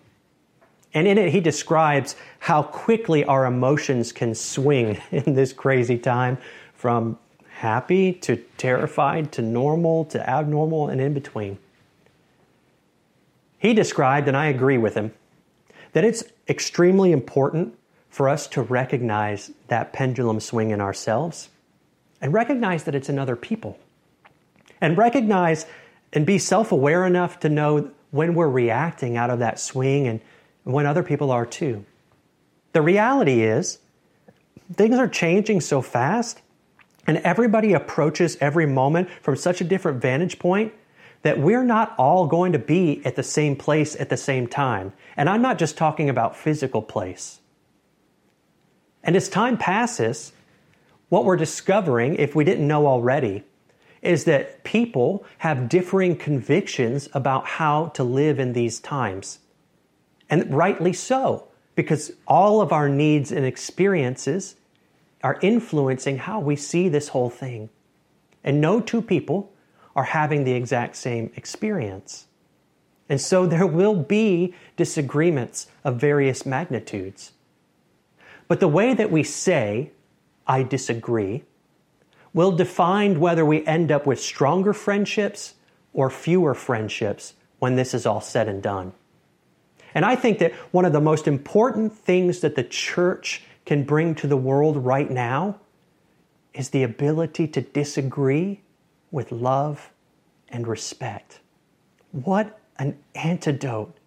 And 0.93 1.07
in 1.07 1.17
it, 1.17 1.31
he 1.31 1.39
describes 1.39 2.15
how 2.39 2.62
quickly 2.62 3.25
our 3.25 3.45
emotions 3.45 4.12
can 4.12 4.36
swing 4.36 5.01
in 5.12 5.34
this 5.34 5.53
crazy 5.53 5.98
time 5.98 6.38
from 6.75 7.17
happy 7.50 8.13
to 8.13 8.36
terrified 8.57 9.31
to 9.31 9.41
normal 9.41 10.05
to 10.05 10.29
abnormal 10.29 10.89
and 10.89 11.00
in 11.00 11.13
between. 11.13 11.57
He 13.57 13.74
described, 13.74 14.27
and 14.27 14.36
I 14.38 14.48
agree 14.48 14.77
with 14.77 14.93
him, 14.93 15.13
that 15.93 16.03
it's 16.03 16.25
extremely 16.50 17.13
important 17.13 17.77
for 18.10 18.27
us 18.29 18.48
to 18.48 18.62
recognize 18.62 19.51
that 19.69 19.93
pendulum 19.93 20.39
swing 20.39 20.72
in 20.72 20.81
ourselves 20.81 21.50
and 22.22 22.34
recognize 22.34 22.84
that 22.86 22.95
it's 22.95 23.10
in 23.10 23.19
other 23.19 23.36
people. 23.36 23.77
And 24.81 24.98
recognize 24.98 25.65
and 26.13 26.25
be 26.25 26.38
self 26.38 26.72
aware 26.72 27.05
enough 27.05 27.39
to 27.41 27.50
know 27.50 27.91
when 28.12 28.36
we're 28.36 28.50
reacting 28.50 29.17
out 29.17 29.29
of 29.29 29.39
that 29.39 29.60
swing 29.60 30.07
and 30.07 30.22
when 30.63 30.86
other 30.86 31.03
people 31.03 31.31
are 31.31 31.45
too. 31.45 31.86
The 32.74 32.81
reality 32.81 33.43
is, 33.43 33.79
things 34.74 34.98
are 34.98 35.07
changing 35.07 35.62
so 35.62 35.81
fast, 35.81 36.41
and 37.07 37.17
everybody 37.19 37.74
approaches 37.74 38.38
every 38.41 38.65
moment 38.65 39.10
from 39.22 39.36
such 39.36 39.62
a 39.62 39.63
different 39.63 40.01
vantage 40.01 40.39
point 40.39 40.74
that 41.22 41.39
we're 41.39 41.63
not 41.63 41.95
all 41.98 42.27
going 42.27 42.51
to 42.51 42.60
be 42.60 43.01
at 43.05 43.15
the 43.15 43.24
same 43.24 43.55
place 43.55 43.95
at 43.95 44.10
the 44.10 44.17
same 44.17 44.48
time. 44.48 44.93
And 45.17 45.29
I'm 45.29 45.41
not 45.41 45.57
just 45.57 45.77
talking 45.77 46.10
about 46.10 46.36
physical 46.36 46.81
place. 46.81 47.39
And 49.03 49.15
as 49.15 49.29
time 49.29 49.57
passes, 49.57 50.34
what 51.09 51.25
we're 51.25 51.35
discovering, 51.35 52.15
if 52.15 52.35
we 52.35 52.43
didn't 52.43 52.67
know 52.67 52.88
already, 52.88 53.43
is 54.01 54.25
that 54.25 54.63
people 54.63 55.25
have 55.39 55.69
differing 55.69 56.15
convictions 56.15 57.09
about 57.13 57.45
how 57.45 57.88
to 57.88 58.03
live 58.03 58.39
in 58.39 58.53
these 58.53 58.79
times. 58.79 59.39
And 60.29 60.53
rightly 60.53 60.93
so, 60.93 61.47
because 61.75 62.12
all 62.27 62.62
of 62.62 62.71
our 62.71 62.88
needs 62.88 63.31
and 63.31 63.45
experiences 63.45 64.55
are 65.24 65.39
influencing 65.41 66.19
how 66.19 66.39
we 66.39 66.55
see 66.55 66.88
this 66.88 67.09
whole 67.09 67.29
thing. 67.29 67.69
And 68.43 68.62
no 68.62 68.79
two 68.79 69.01
people 69.01 69.51
are 69.95 70.03
having 70.03 70.43
the 70.43 70.53
exact 70.53 70.95
same 70.95 71.31
experience. 71.35 72.27
And 73.09 73.21
so 73.21 73.45
there 73.45 73.67
will 73.67 73.95
be 73.95 74.53
disagreements 74.75 75.67
of 75.83 76.00
various 76.00 76.45
magnitudes. 76.45 77.31
But 78.47 78.59
the 78.59 78.67
way 78.67 78.93
that 78.93 79.12
we 79.12 79.24
say, 79.24 79.91
I 80.48 80.64
disagree, 80.64 81.44
will 82.34 82.52
define 82.52 83.20
whether 83.20 83.46
we 83.46 83.66
end 83.66 83.92
up 83.92 84.06
with 84.06 84.20
stronger 84.20 84.74
friendships 84.74 85.56
or 85.94 86.10
fewer 86.10 86.54
friendships 86.54 87.34
when 87.60 87.75
this 87.75 87.94
is 87.94 88.06
all 88.06 88.22
said 88.22 88.48
and 88.48 88.62
done. 88.62 88.94
And 89.94 90.04
I 90.04 90.16
think 90.16 90.40
that 90.40 90.54
one 90.72 90.84
of 90.86 90.92
the 90.92 91.02
most 91.02 91.28
important 91.28 91.94
things 91.94 92.42
that 92.42 92.56
the 92.56 92.64
church 92.64 93.44
can 93.66 93.84
bring 93.84 94.14
to 94.16 94.28
the 94.28 94.38
world 94.38 94.78
right 94.78 95.10
now 95.10 95.60
is 96.54 96.70
the 96.70 96.84
ability 96.84 97.48
to 97.48 97.62
disagree 97.62 98.62
with 99.12 99.32
love 99.32 99.92
and 100.50 100.68
respect. 100.68 101.40
What 102.12 102.60
an 102.78 102.98
antidote 103.16 103.98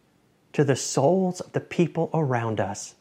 to 0.53 0.65
the 0.65 0.77
souls 0.77 1.41
of 1.41 1.53
the 1.53 1.61
people 1.61 2.11
around 2.13 2.61
us 2.61 2.95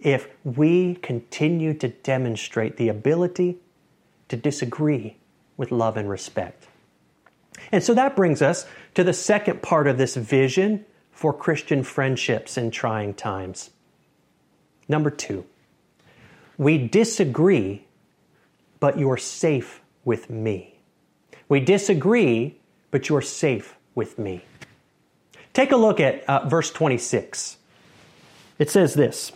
if 0.00 0.28
we 0.44 0.94
continue 0.96 1.74
to 1.74 1.88
demonstrate 1.88 2.76
the 2.76 2.88
ability 2.88 3.58
to 4.28 4.36
disagree 4.36 5.16
with 5.56 5.72
love 5.72 5.96
and 5.96 6.08
respect. 6.08 6.66
And 7.72 7.82
so 7.82 7.94
that 7.94 8.14
brings 8.14 8.40
us 8.40 8.66
to 8.94 9.02
the 9.02 9.12
second 9.12 9.62
part 9.62 9.86
of 9.86 9.98
this 9.98 10.14
vision 10.14 10.84
for 11.10 11.32
Christian 11.32 11.82
friendships 11.82 12.56
in 12.56 12.70
trying 12.70 13.14
times. 13.14 13.70
Number 14.88 15.10
two, 15.10 15.44
we 16.56 16.78
disagree, 16.78 17.84
but 18.80 18.98
you're 18.98 19.16
safe 19.16 19.80
with 20.04 20.30
me. 20.30 20.78
We 21.48 21.60
disagree, 21.60 22.58
but 22.90 23.08
you're 23.08 23.22
safe 23.22 23.76
with 23.94 24.18
me. 24.18 24.44
Take 25.52 25.72
a 25.72 25.76
look 25.76 25.98
at 25.98 26.24
uh, 26.28 26.48
verse 26.48 26.70
26. 26.70 27.56
It 28.58 28.70
says 28.70 28.94
this 28.94 29.32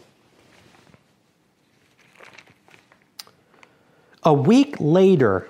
A 4.25 4.33
week 4.33 4.77
later, 4.79 5.49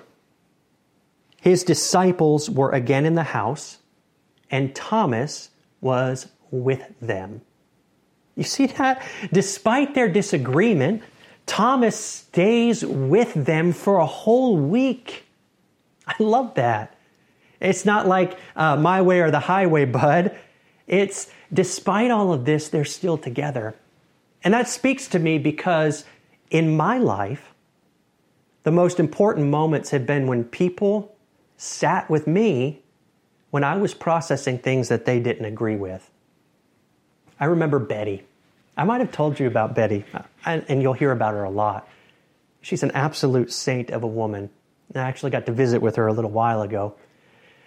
his 1.41 1.63
disciples 1.63 2.49
were 2.49 2.71
again 2.71 3.05
in 3.05 3.15
the 3.15 3.23
house, 3.23 3.77
and 4.49 4.73
Thomas 4.73 5.49
was 5.81 6.27
with 6.51 6.81
them. 7.01 7.41
You 8.35 8.43
see 8.43 8.65
that? 8.65 9.03
Despite 9.31 9.93
their 9.93 10.09
disagreement, 10.09 11.03
Thomas 11.45 11.99
stays 11.99 12.83
with 12.85 13.33
them 13.33 13.73
for 13.73 13.97
a 13.97 14.05
whole 14.05 14.57
week. 14.57 15.25
I 16.07 16.15
love 16.19 16.55
that. 16.55 16.95
It's 17.59 17.85
not 17.85 18.07
like 18.07 18.37
uh, 18.55 18.75
my 18.77 19.01
way 19.01 19.19
or 19.21 19.31
the 19.31 19.39
highway, 19.39 19.85
bud. 19.85 20.37
It's 20.87 21.29
despite 21.51 22.11
all 22.11 22.33
of 22.33 22.45
this, 22.45 22.69
they're 22.69 22.85
still 22.85 23.17
together. 23.17 23.75
And 24.43 24.53
that 24.53 24.67
speaks 24.67 25.07
to 25.09 25.19
me 25.19 25.37
because 25.37 26.05
in 26.49 26.75
my 26.75 26.97
life, 26.97 27.52
the 28.63 28.71
most 28.71 28.99
important 28.99 29.47
moments 29.47 29.91
have 29.91 30.05
been 30.05 30.27
when 30.27 30.43
people 30.43 31.15
sat 31.57 32.09
with 32.09 32.27
me 32.27 32.81
when 33.51 33.63
I 33.63 33.75
was 33.75 33.93
processing 33.93 34.57
things 34.57 34.89
that 34.89 35.05
they 35.05 35.19
didn't 35.19 35.45
agree 35.45 35.75
with. 35.75 36.09
I 37.39 37.45
remember 37.45 37.79
Betty. 37.79 38.23
I 38.75 38.83
might 38.83 39.01
have 39.01 39.11
told 39.11 39.39
you 39.39 39.47
about 39.47 39.75
Betty, 39.75 40.05
uh, 40.13 40.21
and 40.45 40.81
you'll 40.81 40.93
hear 40.93 41.11
about 41.11 41.33
her 41.33 41.43
a 41.43 41.49
lot. 41.49 41.87
She's 42.61 42.81
an 42.81 42.91
absolute 42.91 43.51
saint 43.51 43.91
of 43.91 44.03
a 44.03 44.07
woman. 44.07 44.49
I 44.95 44.99
actually 44.99 45.31
got 45.31 45.45
to 45.45 45.51
visit 45.51 45.81
with 45.81 45.95
her 45.97 46.07
a 46.07 46.13
little 46.13 46.31
while 46.31 46.61
ago. 46.61 46.95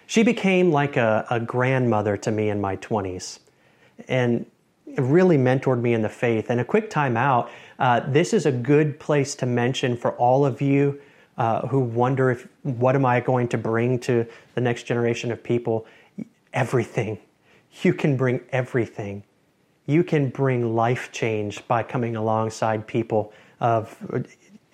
She 0.07 0.23
became 0.23 0.71
like 0.71 0.97
a, 0.97 1.25
a 1.29 1.39
grandmother 1.39 2.17
to 2.17 2.31
me 2.31 2.49
in 2.49 2.59
my 2.59 2.77
20s 2.77 3.39
and 4.07 4.45
really 4.97 5.37
mentored 5.37 5.81
me 5.81 5.93
in 5.93 6.01
the 6.01 6.09
faith. 6.09 6.49
And 6.49 6.59
a 6.59 6.65
quick 6.65 6.89
time 6.89 7.17
out 7.17 7.49
uh, 7.79 8.01
this 8.07 8.33
is 8.33 8.45
a 8.45 8.51
good 8.51 8.99
place 8.99 9.35
to 9.35 9.45
mention 9.45 9.95
for 9.95 10.11
all 10.13 10.45
of 10.45 10.61
you 10.61 10.99
uh, 11.37 11.67
who 11.67 11.79
wonder 11.79 12.31
if 12.31 12.47
what 12.63 12.95
am 12.95 13.05
I 13.05 13.19
going 13.19 13.47
to 13.49 13.57
bring 13.57 13.99
to 13.99 14.25
the 14.55 14.61
next 14.61 14.83
generation 14.83 15.31
of 15.31 15.43
people? 15.43 15.85
Everything. 16.53 17.19
You 17.83 17.93
can 17.93 18.17
bring 18.17 18.41
everything. 18.51 19.23
You 19.85 20.03
can 20.03 20.29
bring 20.29 20.75
life 20.75 21.11
change 21.11 21.65
by 21.67 21.83
coming 21.83 22.15
alongside 22.15 22.87
people 22.87 23.31
of 23.59 23.95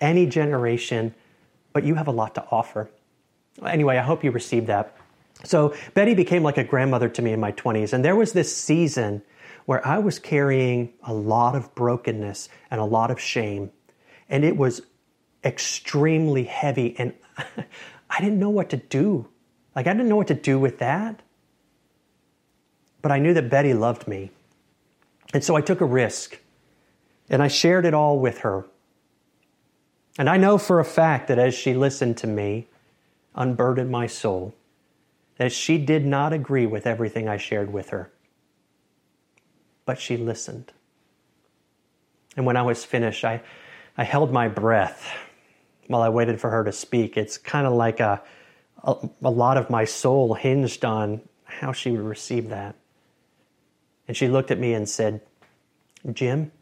any 0.00 0.26
generation, 0.26 1.14
but 1.72 1.84
you 1.84 1.94
have 1.94 2.08
a 2.08 2.12
lot 2.12 2.34
to 2.36 2.44
offer. 2.50 2.90
Anyway, 3.64 3.98
I 3.98 4.02
hope 4.02 4.24
you 4.24 4.30
received 4.30 4.66
that. 4.68 4.96
So, 5.44 5.74
Betty 5.92 6.14
became 6.14 6.42
like 6.42 6.58
a 6.58 6.64
grandmother 6.64 7.08
to 7.10 7.22
me 7.22 7.32
in 7.32 7.40
my 7.40 7.52
20s, 7.52 7.92
and 7.92 8.04
there 8.04 8.16
was 8.16 8.32
this 8.32 8.54
season 8.56 9.22
where 9.66 9.86
I 9.86 9.98
was 9.98 10.18
carrying 10.18 10.92
a 11.02 11.12
lot 11.12 11.56
of 11.56 11.74
brokenness 11.74 12.48
and 12.70 12.80
a 12.80 12.84
lot 12.84 13.10
of 13.10 13.20
shame. 13.20 13.70
And 14.28 14.44
it 14.44 14.56
was 14.56 14.82
extremely 15.42 16.44
heavy. 16.44 16.94
And 16.98 17.14
I 18.10 18.20
didn't 18.20 18.38
know 18.38 18.50
what 18.50 18.70
to 18.70 18.76
do. 18.76 19.28
Like, 19.74 19.86
I 19.86 19.92
didn't 19.92 20.08
know 20.08 20.16
what 20.16 20.28
to 20.28 20.34
do 20.34 20.58
with 20.58 20.78
that. 20.78 21.20
But 23.02 23.12
I 23.12 23.18
knew 23.18 23.34
that 23.34 23.50
Betty 23.50 23.74
loved 23.74 24.06
me. 24.06 24.30
And 25.32 25.42
so 25.42 25.56
I 25.56 25.60
took 25.60 25.80
a 25.80 25.86
risk 25.86 26.38
and 27.28 27.42
I 27.42 27.48
shared 27.48 27.86
it 27.86 27.94
all 27.94 28.18
with 28.18 28.38
her. 28.38 28.66
And 30.18 30.30
I 30.30 30.36
know 30.36 30.58
for 30.58 30.78
a 30.78 30.84
fact 30.84 31.28
that 31.28 31.38
as 31.38 31.54
she 31.54 31.74
listened 31.74 32.18
to 32.18 32.26
me, 32.26 32.68
unburdened 33.34 33.90
my 33.90 34.06
soul, 34.06 34.54
that 35.38 35.50
she 35.50 35.76
did 35.76 36.06
not 36.06 36.32
agree 36.32 36.66
with 36.66 36.86
everything 36.86 37.28
I 37.28 37.36
shared 37.36 37.72
with 37.72 37.88
her 37.88 38.12
but 39.86 40.00
she 40.00 40.16
listened. 40.16 40.72
And 42.36 42.46
when 42.46 42.56
I 42.56 42.62
was 42.62 42.84
finished, 42.84 43.24
I, 43.24 43.42
I 43.96 44.04
held 44.04 44.32
my 44.32 44.48
breath 44.48 45.06
while 45.86 46.02
I 46.02 46.08
waited 46.08 46.40
for 46.40 46.50
her 46.50 46.64
to 46.64 46.72
speak. 46.72 47.16
It's 47.16 47.38
kind 47.38 47.66
of 47.66 47.72
like 47.72 48.00
a, 48.00 48.22
a, 48.82 49.08
a 49.22 49.30
lot 49.30 49.56
of 49.56 49.70
my 49.70 49.84
soul 49.84 50.34
hinged 50.34 50.84
on 50.84 51.20
how 51.44 51.72
she 51.72 51.90
would 51.90 52.00
receive 52.00 52.48
that. 52.48 52.74
And 54.08 54.16
she 54.16 54.28
looked 54.28 54.50
at 54.50 54.58
me 54.58 54.74
and 54.74 54.88
said, 54.88 55.20
Jim, 56.12 56.52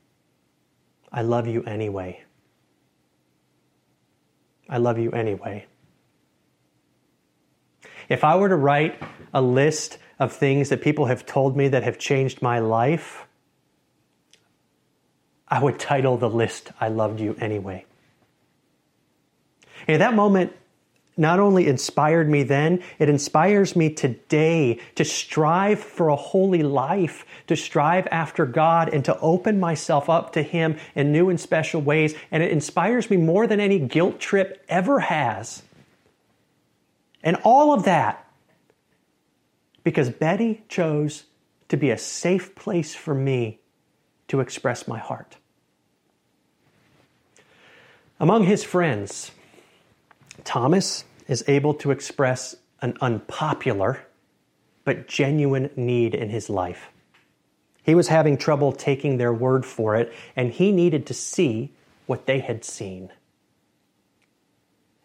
I 1.11 1.23
love 1.23 1.47
you 1.47 1.63
anyway. 1.65 2.23
I 4.69 4.79
love 4.79 4.99
you 4.99 5.11
anyway. 5.11 5.67
If 8.09 8.25
I 8.25 8.37
were 8.37 8.49
to 8.49 8.57
write 8.57 9.01
a 9.33 9.43
list 9.43 9.99
of 10.23 10.33
things 10.33 10.69
that 10.69 10.81
people 10.81 11.07
have 11.07 11.27
told 11.27 11.57
me 11.57 11.69
that 11.69 11.83
have 11.83 11.99
changed 11.99 12.41
my 12.41 12.59
life, 12.59 13.27
I 15.49 15.63
would 15.63 15.79
title 15.79 16.17
the 16.17 16.31
list, 16.31 16.71
I 16.81 16.89
Loved 16.89 17.21
You 17.21 17.37
Anyway. 17.41 17.85
And 19.87 20.01
that 20.01 20.15
moment 20.15 20.53
not 21.17 21.41
only 21.41 21.67
inspired 21.67 22.29
me 22.29 22.43
then, 22.43 22.83
it 22.99 23.09
inspires 23.09 23.77
me 23.77 23.91
today 23.91 24.81
to 24.95 25.05
strive 25.05 25.79
for 25.81 26.09
a 26.09 26.17
holy 26.17 26.63
life, 26.63 27.27
to 27.49 27.57
strive 27.57 28.09
after 28.11 28.47
God, 28.47 28.89
and 28.89 29.05
to 29.05 29.19
open 29.21 29.61
myself 29.61 30.09
up 30.09 30.33
to 30.33 30.43
Him 30.43 30.79
in 30.95 31.13
new 31.13 31.29
and 31.29 31.39
special 31.39 31.83
ways. 31.83 32.15
And 32.31 32.43
it 32.43 32.51
inspires 32.51 33.11
me 33.11 33.19
more 33.19 33.47
than 33.47 33.61
any 33.61 33.79
guilt 33.79 34.21
trip 34.21 34.65
ever 34.69 35.01
has. 35.01 35.63
And 37.23 37.37
all 37.45 37.75
of 37.75 37.85
that 37.85 38.22
because 39.85 40.11
Betty 40.11 40.63
chose 40.69 41.25
to 41.69 41.77
be 41.77 41.91
a 41.91 41.99
safe 41.99 42.55
place 42.55 42.95
for 42.95 43.15
me 43.15 43.61
to 44.29 44.41
express 44.41 44.87
my 44.87 44.99
heart. 44.99 45.37
Among 48.21 48.45
his 48.45 48.63
friends, 48.63 49.33
Thomas 50.45 51.05
is 51.27 51.45
able 51.49 51.75
to 51.75 51.91
express 51.91 52.55
an 52.81 52.97
unpopular 53.01 54.07
but 54.85 55.07
genuine 55.07 55.71
need 55.77 56.15
in 56.15 56.29
his 56.29 56.51
life. 56.51 56.89
He 57.83 57.95
was 57.95 58.09
having 58.09 58.37
trouble 58.37 58.73
taking 58.73 59.17
their 59.17 59.33
word 59.33 59.67
for 59.67 59.97
it, 59.97 60.13
and 60.37 60.53
he 60.53 60.71
needed 60.73 61.07
to 61.07 61.15
see 61.15 61.73
what 62.07 62.27
they 62.27 62.39
had 62.39 62.65
seen. 62.65 63.11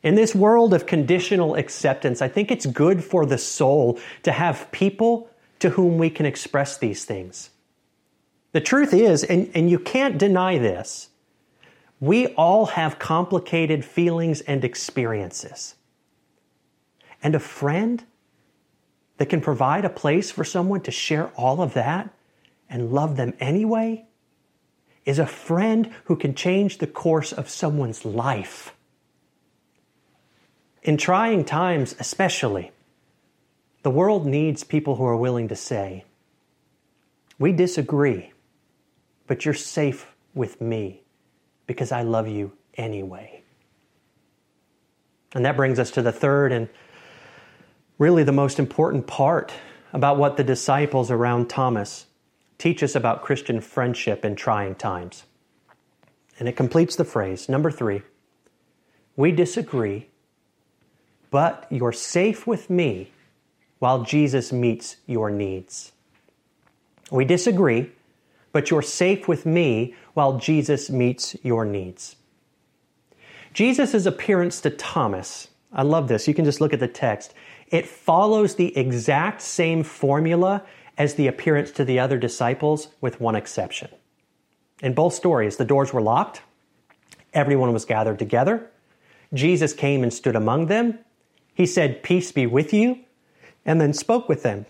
In 0.04 0.16
this 0.16 0.36
world 0.36 0.74
of 0.74 0.86
conditional 0.86 1.56
acceptance, 1.56 2.22
I 2.22 2.28
think 2.28 2.52
it's 2.52 2.66
good 2.66 3.04
for 3.04 3.26
the 3.26 3.38
soul 3.38 4.00
to 4.24 4.32
have 4.32 4.72
people 4.72 5.30
to 5.60 5.72
whom 5.72 5.98
we 5.98 6.10
can 6.10 6.26
express 6.26 6.78
these 6.78 7.04
things. 7.04 7.50
The 8.52 8.62
truth 8.62 8.94
is, 8.94 9.24
and, 9.24 9.50
and 9.54 9.70
you 9.70 9.80
can't 9.80 10.18
deny 10.18 10.58
this, 10.58 11.10
we 12.00 12.28
all 12.28 12.68
have 12.68 13.00
complicated 13.00 13.84
feelings 13.84 14.42
and 14.42 14.64
experiences. 14.64 15.76
And 17.24 17.34
a 17.34 17.40
friend 17.40 18.04
that 19.18 19.30
can 19.30 19.42
provide 19.42 19.84
a 19.84 19.90
place 19.90 20.30
for 20.30 20.44
someone 20.44 20.82
to 20.82 20.92
share 20.92 21.30
all 21.36 21.62
of 21.62 21.74
that 21.74 22.10
and 22.70 22.92
love 22.92 23.18
them 23.18 23.34
anyway 23.40 24.06
is 25.06 25.18
a 25.18 25.26
friend 25.26 25.92
who 26.04 26.16
can 26.16 26.36
change 26.36 26.78
the 26.78 26.88
course 26.88 27.34
of 27.34 27.50
someone's 27.50 28.06
life. 28.06 28.76
In 30.88 30.96
trying 30.96 31.44
times, 31.44 31.98
especially, 32.00 32.72
the 33.84 33.90
world 33.90 34.26
needs 34.26 34.64
people 34.64 34.96
who 34.96 35.04
are 35.04 35.18
willing 35.18 35.50
to 35.50 35.56
say, 35.56 36.06
We 37.38 37.52
disagree, 37.52 38.32
but 39.28 39.44
you're 39.44 39.54
safe 39.54 40.08
with 40.34 40.62
me 40.62 41.02
because 41.66 41.92
I 41.92 42.04
love 42.04 42.30
you 42.30 42.54
anyway. 42.76 43.44
And 45.36 45.44
that 45.44 45.58
brings 45.58 45.78
us 45.78 45.92
to 45.92 46.02
the 46.02 46.14
third 46.14 46.54
and 46.54 46.70
really 47.98 48.24
the 48.24 48.32
most 48.32 48.58
important 48.58 49.08
part 49.08 49.52
about 49.92 50.18
what 50.18 50.38
the 50.38 50.44
disciples 50.46 51.12
around 51.12 51.50
Thomas 51.50 52.06
teach 52.58 52.82
us 52.82 52.96
about 52.96 53.24
Christian 53.24 53.60
friendship 53.60 54.24
in 54.24 54.38
trying 54.38 54.76
times. 54.76 55.26
And 56.40 56.48
it 56.48 56.56
completes 56.56 56.96
the 56.96 57.04
phrase 57.04 57.50
number 57.50 57.72
three, 57.72 58.04
we 59.18 59.34
disagree, 59.34 60.08
but 61.38 61.68
you're 61.70 61.94
safe 61.94 62.48
with 62.48 62.68
me 62.68 63.12
while 63.78 64.02
Jesus 64.02 64.52
meets 64.52 64.96
your 65.06 65.30
needs. 65.30 65.92
We 67.12 67.26
disagree, 67.26 67.92
but 68.52 68.72
you're 68.72 68.82
safe 68.82 69.28
with 69.28 69.46
me 69.46 69.94
while 70.16 70.40
Jesus 70.40 70.90
meets 70.90 71.36
your 71.44 71.64
needs. 71.64 72.16
Jesus' 73.54 74.08
appearance 74.08 74.62
to 74.62 74.72
Thomas, 74.72 75.50
I 75.72 75.84
love 75.84 76.08
this. 76.08 76.28
You 76.28 76.34
can 76.34 76.44
just 76.44 76.60
look 76.60 76.74
at 76.74 76.80
the 76.80 76.88
text. 76.88 77.36
It 77.68 77.86
follows 77.86 78.56
the 78.56 78.76
exact 78.76 79.44
same 79.44 79.84
formula 79.84 80.64
as 80.98 81.14
the 81.14 81.28
appearance 81.28 81.70
to 81.74 81.86
the 81.86 82.00
other 82.00 82.18
disciples, 82.18 82.88
with 83.00 83.22
one 83.22 83.36
exception. 83.36 83.90
In 84.82 84.96
both 84.96 85.14
stories, 85.14 85.58
the 85.58 85.66
doors 85.66 85.94
were 85.94 86.02
locked, 86.02 86.42
everyone 87.32 87.74
was 87.74 87.86
gathered 87.86 88.18
together. 88.18 88.72
Jesus 89.36 89.72
came 89.72 90.02
and 90.02 90.12
stood 90.12 90.36
among 90.36 90.66
them. 90.66 90.98
He 91.58 91.66
said, 91.66 92.04
Peace 92.04 92.32
be 92.32 92.46
with 92.46 92.72
you, 92.72 93.00
and 93.66 93.82
then 93.82 93.92
spoke 93.92 94.30
with 94.30 94.44
them. 94.44 94.68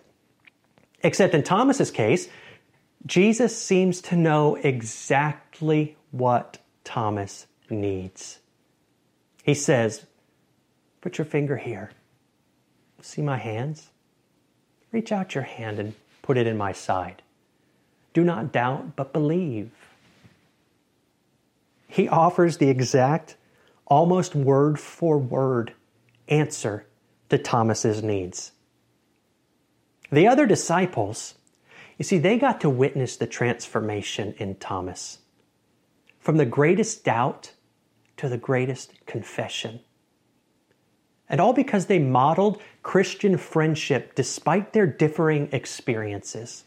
Except 1.04 1.34
in 1.34 1.44
Thomas's 1.44 1.92
case, 1.92 2.30
Jesus 3.06 3.62
seems 3.62 4.00
to 4.04 4.16
know 4.16 4.56
exactly 4.56 5.98
what 6.12 6.60
Thomas 6.86 7.46
needs. 7.70 8.40
He 9.44 9.54
says, 9.54 10.06
Put 11.02 11.18
your 11.18 11.26
finger 11.26 11.58
here. 11.58 11.92
See 13.02 13.22
my 13.22 13.38
hands? 13.38 13.90
Reach 14.94 15.12
out 15.12 15.36
your 15.36 15.44
hand 15.44 15.80
and 15.80 15.94
put 16.22 16.38
it 16.38 16.48
in 16.48 16.56
my 16.56 16.72
side. 16.72 17.22
Do 18.14 18.24
not 18.24 18.54
doubt, 18.54 18.96
but 18.96 19.12
believe. 19.12 19.72
He 21.90 22.08
offers 22.08 22.58
the 22.58 22.70
exact, 22.70 23.36
almost 23.88 24.36
word 24.36 24.80
for 24.80 25.18
word 25.18 25.74
answer 26.28 26.86
to 27.30 27.38
Thomas's 27.38 28.04
needs. 28.04 28.52
The 30.12 30.28
other 30.28 30.46
disciples, 30.46 31.36
you 31.98 32.06
see, 32.06 32.18
they 32.18 32.38
got 32.38 32.62
to 32.62 32.70
witness 32.70 33.18
the 33.18 33.28
transformation 33.28 34.34
in 34.38 34.56
Thomas. 34.56 35.20
From 36.20 36.38
the 36.38 36.46
greatest 36.46 37.04
doubt 37.04 37.54
to 38.18 38.30
the 38.30 38.38
greatest 38.38 38.94
confession. 39.06 39.82
And 41.30 41.42
all 41.42 41.54
because 41.54 41.88
they 41.88 42.00
modeled 42.00 42.62
Christian 42.84 43.38
friendship 43.38 44.16
despite 44.16 44.74
their 44.74 44.88
differing 44.88 45.50
experiences. 45.52 46.64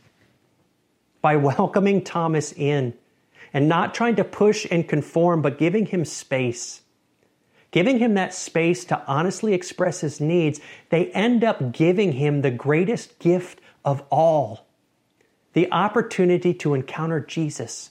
By 1.23 1.37
welcoming 1.37 2.05
Thomas 2.05 2.53
in 2.53 2.95
and 3.53 3.69
not 3.69 3.95
trying 3.95 4.17
to 4.17 4.25
push 4.25 4.67
and 4.71 4.89
conform, 4.89 5.43
but 5.43 5.59
giving 5.59 5.87
him 5.87 6.05
space. 6.05 6.83
Giving 7.71 7.99
him 7.99 8.15
that 8.15 8.35
space 8.35 8.85
to 8.87 9.03
honestly 9.07 9.55
express 9.55 10.01
his 10.01 10.21
needs, 10.21 10.61
they 10.89 11.07
end 11.13 11.45
up 11.45 11.73
giving 11.73 12.13
him 12.13 12.43
the 12.43 12.51
greatest 12.51 13.19
gift 13.19 13.61
of 13.85 14.03
all 14.11 14.67
the 15.53 15.71
opportunity 15.73 16.55
to 16.55 16.75
encounter 16.75 17.21
Jesus, 17.21 17.91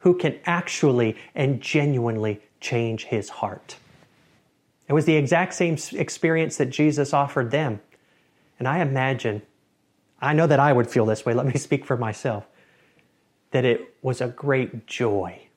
who 0.00 0.14
can 0.16 0.38
actually 0.44 1.16
and 1.34 1.60
genuinely 1.60 2.40
change 2.60 3.04
his 3.04 3.28
heart. 3.28 3.76
It 4.88 4.92
was 4.92 5.04
the 5.04 5.16
exact 5.16 5.54
same 5.54 5.76
experience 5.92 6.56
that 6.58 6.70
Jesus 6.70 7.12
offered 7.12 7.50
them. 7.50 7.80
And 8.58 8.68
I 8.68 8.80
imagine, 8.80 9.42
I 10.20 10.32
know 10.32 10.46
that 10.46 10.60
I 10.60 10.72
would 10.72 10.88
feel 10.88 11.06
this 11.06 11.24
way, 11.24 11.34
let 11.34 11.46
me 11.46 11.54
speak 11.58 11.84
for 11.84 11.96
myself, 11.96 12.46
that 13.50 13.64
it 13.64 13.94
was 14.02 14.20
a 14.20 14.28
great 14.28 14.86
joy 14.86 15.48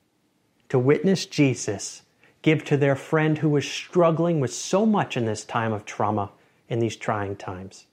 to 0.70 0.80
witness 0.80 1.26
Jesus 1.26 2.02
give 2.42 2.64
to 2.66 2.78
their 2.78 2.96
friend 2.96 3.38
who 3.40 3.50
was 3.50 3.70
struggling 3.70 4.40
with 4.40 4.54
so 4.54 4.86
much 4.86 5.18
in 5.18 5.26
this 5.26 5.44
time 5.44 5.74
of 5.74 5.86
trauma, 5.86 6.32
in 6.68 6.80
these 6.80 6.96
trying 6.96 7.36
times, 7.36 7.86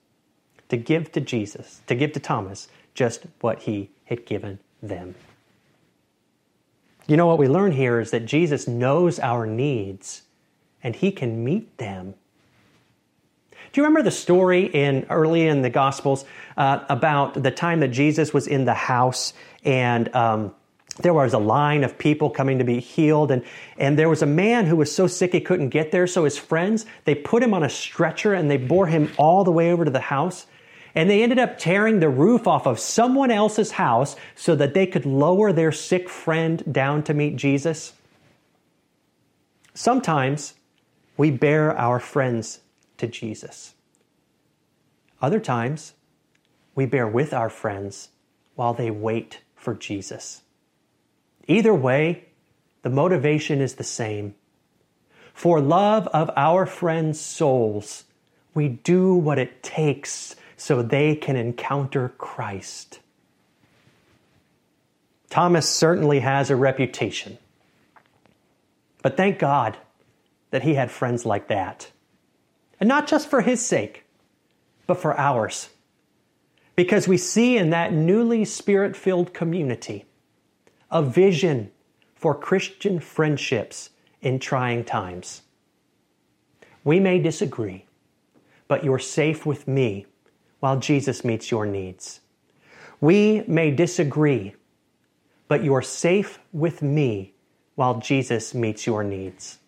to 0.69 0.77
give 0.77 1.13
to 1.13 1.21
Jesus, 1.21 1.81
to 1.87 1.95
give 1.95 2.13
to 2.13 2.21
Thomas 2.21 2.69
just 2.95 3.27
what 3.41 3.63
he 3.63 3.91
had 4.05 4.25
given 4.25 4.59
them. 4.83 5.15
You 7.07 7.17
know 7.17 7.27
what 7.27 7.39
we 7.39 7.49
learn 7.49 7.73
here 7.73 8.01
is 8.01 8.11
that 8.11 8.27
Jesus 8.27 8.67
knows 8.67 9.19
our 9.21 9.47
needs 9.47 10.23
and 10.83 10.95
he 10.95 11.13
can 11.13 11.45
meet 11.45 11.79
them. 11.79 12.15
Do 13.73 13.81
you 13.81 13.85
remember 13.85 14.03
the 14.03 14.11
story 14.11 14.65
in 14.65 15.07
early 15.11 15.47
in 15.47 15.63
the 15.63 15.71
Gospels 15.71 16.25
uh, 16.57 16.85
about 16.89 17.41
the 17.43 17.51
time 17.51 17.81
that 17.81 17.89
Jesus 17.89 18.33
was 18.33 18.47
in 18.47 18.65
the 18.65 18.75
house 18.75 19.35
and 19.65 20.15
um, 20.15 20.55
there 21.03 21.13
was 21.13 21.35
a 21.35 21.39
line 21.39 21.85
of 21.85 21.99
people 21.99 22.31
coming 22.31 22.59
to 22.59 22.65
be 22.65 22.81
healed 22.81 23.31
and, 23.31 23.45
and 23.79 23.99
there 23.99 24.09
was 24.09 24.23
a 24.23 24.27
man 24.27 24.67
who 24.67 24.77
was 24.77 24.95
so 24.95 25.07
sick 25.07 25.33
he 25.33 25.41
couldn't 25.41 25.69
get 25.69 25.91
there 25.93 26.07
so 26.07 26.25
his 26.25 26.39
friends 26.39 26.87
they 27.05 27.15
put 27.15 27.43
him 27.43 27.53
on 27.53 27.63
a 27.63 27.69
stretcher 27.69 28.35
and 28.35 28.51
they 28.51 28.57
bore 28.57 28.87
him 28.87 29.11
all 29.19 29.45
the 29.45 29.53
way 29.53 29.71
over 29.71 29.85
to 29.85 29.91
the 29.91 30.01
house 30.01 30.47
and 30.95 31.11
they 31.11 31.23
ended 31.23 31.39
up 31.39 31.59
tearing 31.59 32.01
the 32.01 32.09
roof 32.09 32.47
off 32.47 32.67
of 32.67 32.79
someone 32.79 33.31
else's 33.31 33.73
house 33.73 34.17
so 34.35 34.57
that 34.57 34.73
they 34.73 34.87
could 34.87 35.05
lower 35.05 35.53
their 35.53 35.73
sick 35.73 36.09
friend 36.09 36.63
down 36.73 37.03
to 37.03 37.13
meet 37.13 37.37
Jesus 37.37 37.93
sometimes 39.75 40.55
we 41.17 41.31
bear 41.31 41.77
our 41.77 41.99
friends 41.99 42.61
to 42.99 43.07
Jesus. 43.07 43.75
Other 45.21 45.41
times, 45.41 45.95
we 46.75 46.85
bear 46.87 47.09
with 47.09 47.33
our 47.33 47.49
friends 47.49 48.11
while 48.55 48.75
they 48.75 48.91
wait 48.91 49.41
for 49.55 49.75
Jesus. 49.75 50.43
Either 51.49 51.75
way, 51.75 52.25
the 52.83 52.91
motivation 52.91 53.61
is 53.61 53.75
the 53.75 53.85
same. 53.85 54.35
For 55.33 55.61
love 55.61 56.09
of 56.09 56.31
our 56.37 56.67
friends' 56.67 57.21
souls, 57.21 58.05
we 58.55 58.69
do 58.69 59.15
what 59.15 59.39
it 59.39 59.63
takes 59.63 60.35
so 60.57 60.83
they 60.83 61.15
can 61.15 61.37
encounter 61.37 62.09
Christ. 62.17 63.01
Thomas 65.29 65.69
certainly 65.69 66.21
has 66.21 66.51
a 66.51 66.57
reputation. 66.57 67.39
But 69.03 69.17
thank 69.17 69.39
God 69.39 69.77
that 70.51 70.63
he 70.63 70.75
had 70.75 70.91
friends 70.91 71.27
like 71.27 71.49
that. 71.49 71.91
And 72.81 72.89
not 72.89 73.07
just 73.07 73.29
for 73.29 73.43
his 73.43 73.65
sake, 73.65 74.05
but 74.87 74.99
for 74.99 75.19
ours. 75.19 75.69
Because 76.75 77.07
we 77.07 77.17
see 77.19 77.57
in 77.57 77.71
that 77.71 77.93
newly 77.93 78.45
spirit 78.45 78.97
filled 78.97 79.35
community 79.35 80.05
a 80.91 81.03
vision 81.03 81.71
for 82.15 82.35
Christian 82.35 83.01
friendships 83.01 83.91
in 84.23 84.39
trying 84.39 84.85
times. 84.85 85.43
We 86.85 87.01
may 87.01 87.19
disagree, 87.19 87.87
but 88.69 88.85
you're 88.85 88.99
safe 88.99 89.45
with 89.45 89.67
me 89.67 90.07
while 90.61 90.79
Jesus 90.79 91.25
meets 91.25 91.51
your 91.51 91.67
needs. 91.67 92.21
We 93.01 93.45
may 93.47 93.71
disagree, 93.71 94.55
but 95.49 95.63
you're 95.63 95.83
safe 95.83 96.39
with 96.53 96.83
me 96.83 97.35
while 97.75 98.01
Jesus 98.01 98.55
meets 98.55 98.87
your 98.87 99.05
needs. 99.05 99.59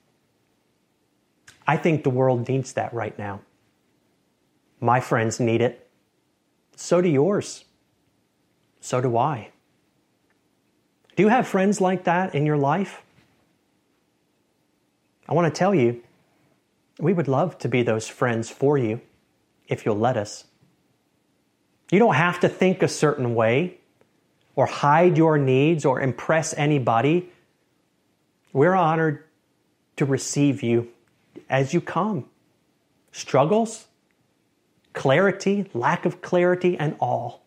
I 1.66 1.76
think 1.76 2.02
the 2.02 2.10
world 2.10 2.48
needs 2.48 2.72
that 2.72 2.94
right 2.94 3.16
now. 3.18 3.40
My 4.80 5.00
friends 5.00 5.38
need 5.38 5.60
it. 5.60 5.88
So 6.76 7.02
do 7.02 7.08
yours. 7.08 7.64
So 8.80 9.00
do 9.00 9.16
I. 9.18 9.50
Do 11.18 11.24
you 11.24 11.30
have 11.30 11.48
friends 11.48 11.80
like 11.80 12.04
that 12.04 12.36
in 12.36 12.46
your 12.46 12.56
life? 12.56 13.02
I 15.28 15.34
want 15.34 15.52
to 15.52 15.58
tell 15.58 15.74
you, 15.74 16.00
we 17.00 17.12
would 17.12 17.26
love 17.26 17.58
to 17.58 17.68
be 17.68 17.82
those 17.82 18.06
friends 18.06 18.50
for 18.50 18.78
you 18.78 19.00
if 19.66 19.84
you'll 19.84 19.98
let 19.98 20.16
us. 20.16 20.44
You 21.90 21.98
don't 21.98 22.14
have 22.14 22.38
to 22.38 22.48
think 22.48 22.84
a 22.84 22.88
certain 22.88 23.34
way 23.34 23.78
or 24.54 24.66
hide 24.66 25.16
your 25.16 25.38
needs 25.38 25.84
or 25.84 26.00
impress 26.00 26.54
anybody. 26.56 27.32
We're 28.52 28.76
honored 28.76 29.24
to 29.96 30.04
receive 30.04 30.62
you 30.62 30.86
as 31.50 31.74
you 31.74 31.80
come. 31.80 32.26
Struggles, 33.10 33.88
clarity, 34.92 35.68
lack 35.74 36.06
of 36.06 36.22
clarity, 36.22 36.78
and 36.78 36.94
all. 37.00 37.44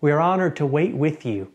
We 0.00 0.10
are 0.10 0.20
honored 0.20 0.56
to 0.56 0.66
wait 0.66 0.96
with 0.96 1.24
you 1.24 1.52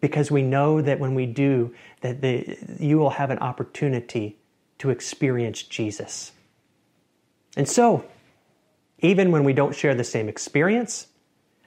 because 0.00 0.30
we 0.30 0.42
know 0.42 0.80
that 0.80 1.00
when 1.00 1.14
we 1.14 1.26
do, 1.26 1.74
that 2.00 2.20
the, 2.20 2.56
you 2.78 2.98
will 2.98 3.10
have 3.10 3.30
an 3.30 3.38
opportunity 3.38 4.36
to 4.78 4.90
experience 4.90 5.62
Jesus. 5.62 6.32
And 7.56 7.68
so, 7.68 8.04
even 9.00 9.30
when 9.32 9.44
we 9.44 9.52
don't 9.52 9.74
share 9.74 9.94
the 9.94 10.04
same 10.04 10.28
experience, 10.28 11.08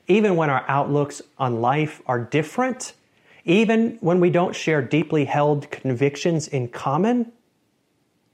even 0.07 0.35
when 0.35 0.49
our 0.49 0.65
outlooks 0.67 1.21
on 1.37 1.61
life 1.61 2.01
are 2.05 2.19
different, 2.19 2.93
even 3.45 3.97
when 4.01 4.19
we 4.19 4.29
don't 4.29 4.55
share 4.55 4.81
deeply 4.81 5.25
held 5.25 5.69
convictions 5.71 6.47
in 6.47 6.67
common, 6.67 7.31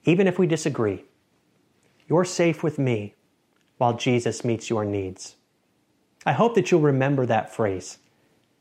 even 0.06 0.28
if 0.28 0.40
we 0.40 0.48
disagree. 0.48 1.04
You're 2.08 2.26
safe 2.26 2.64
with 2.64 2.80
me 2.80 3.16
while 3.78 3.94
Jesus 3.98 4.44
meets 4.44 4.70
your 4.70 4.86
needs. 4.86 5.36
I 6.26 6.34
hope 6.34 6.56
that 6.56 6.72
you'll 6.72 6.82
remember 6.82 7.26
that 7.26 7.54
phrase 7.54 8.00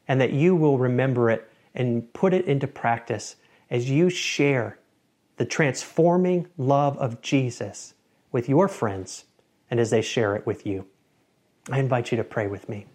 and 0.08 0.20
that 0.20 0.32
you 0.32 0.54
will 0.54 0.78
remember 0.78 1.30
it 1.30 1.50
and 1.74 2.12
put 2.12 2.32
it 2.32 2.46
into 2.46 2.66
practice 2.66 3.36
as 3.70 3.90
you 3.90 4.08
share 4.08 4.78
the 5.36 5.44
transforming 5.44 6.46
love 6.56 6.96
of 6.98 7.20
Jesus 7.20 7.94
with 8.32 8.48
your 8.48 8.68
friends 8.68 9.24
and 9.70 9.78
as 9.80 9.90
they 9.90 10.02
share 10.02 10.36
it 10.36 10.46
with 10.46 10.66
you. 10.66 10.86
I 11.70 11.78
invite 11.78 12.10
you 12.10 12.16
to 12.16 12.24
pray 12.24 12.46
with 12.46 12.68
me. 12.68 12.86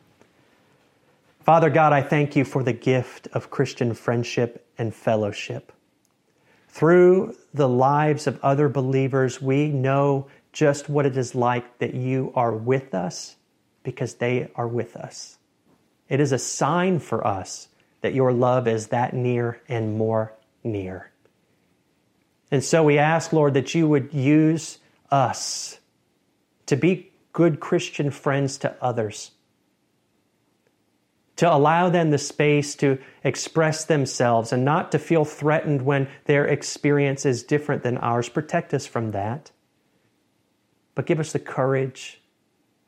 Father 1.41 1.69
God, 1.69 1.91
I 1.91 2.02
thank 2.02 2.36
you 2.36 2.45
for 2.45 2.63
the 2.63 2.74
gift 2.74 3.28
of 3.34 3.50
Christian 3.50 3.93
friendship 3.93 4.65
and 4.78 4.93
fellowship. 4.93 5.71
Through 6.69 7.36
the 7.54 7.67
lives 7.67 8.28
of 8.28 8.39
other 8.41 8.69
believers, 8.69 9.41
we 9.41 9.67
know 9.67 10.28
just 10.54 10.88
what 10.88 11.06
it 11.06 11.17
is 11.17 11.36
like 11.36 11.80
that 11.80 11.93
you 11.93 12.32
are 12.36 12.54
with 12.54 12.93
us 12.93 13.36
because 13.84 14.15
they 14.15 14.50
are 14.56 14.67
with 14.67 14.95
us. 14.95 15.38
It 16.12 16.19
is 16.19 16.34
a 16.34 16.38
sign 16.38 17.00
for 17.00 17.26
us 17.26 17.69
that 18.02 18.13
your 18.13 18.34
love 18.34 18.67
is 18.67 18.88
that 18.88 19.13
near 19.13 19.62
and 19.69 19.97
more 19.97 20.34
near. 20.62 21.10
And 22.52 22.62
so 22.62 22.84
we 22.84 22.97
ask, 22.97 23.32
Lord, 23.32 23.54
that 23.54 23.74
you 23.74 23.88
would 23.88 24.13
use 24.13 24.80
us 25.10 25.80
to 26.65 26.76
be 26.76 27.13
good 27.32 27.62
Christian 27.62 28.12
friends 28.12 28.58
to 28.58 28.76
others, 28.82 29.32
to 31.38 31.50
allow 31.50 31.88
them 31.88 32.12
the 32.12 32.17
space 32.17 32.76
to 32.76 32.97
express 33.24 33.86
themselves 33.86 34.52
and 34.52 34.65
not 34.65 34.91
to 34.91 35.00
feel 35.00 35.24
threatened 35.24 35.84
when 35.84 36.10
their 36.26 36.45
experience 36.45 37.26
is 37.26 37.41
different 37.41 37.84
than 37.84 37.97
ours. 38.00 38.28
Protect 38.28 38.74
us 38.74 38.86
from 38.86 39.12
that. 39.12 39.52
But 40.93 41.06
give 41.06 41.21
us 41.21 41.32
the 41.32 41.39
courage 41.39 42.19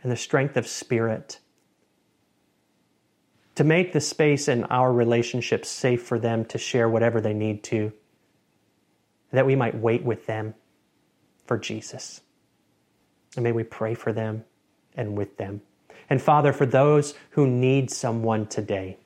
and 0.02 0.12
the 0.12 0.18
strength 0.18 0.58
of 0.58 0.68
spirit 0.68 1.40
to 3.56 3.64
make 3.64 3.94
the 3.94 4.02
space 4.02 4.48
in 4.48 4.64
our 4.66 4.92
relationships 4.92 5.70
safe 5.70 6.04
for 6.04 6.20
them 6.20 6.46
to 6.46 6.58
share 6.58 6.90
whatever 6.90 7.22
they 7.22 7.34
need 7.34 7.64
to, 7.64 7.92
that 9.32 9.46
we 9.46 9.56
might 9.56 9.76
wait 9.76 10.04
with 10.04 10.26
them 10.26 10.56
for 11.46 11.58
Jesus. 11.58 12.22
And 13.36 13.44
may 13.44 13.52
we 13.52 13.64
pray 13.64 13.94
for 13.94 14.14
them 14.14 14.46
and 14.96 15.18
with 15.18 15.38
them. 15.38 15.62
And 16.10 16.22
Father, 16.22 16.54
for 16.54 16.66
those 16.66 17.14
who 17.32 17.48
need 17.48 17.90
someone 17.90 18.48
today, 18.48 18.98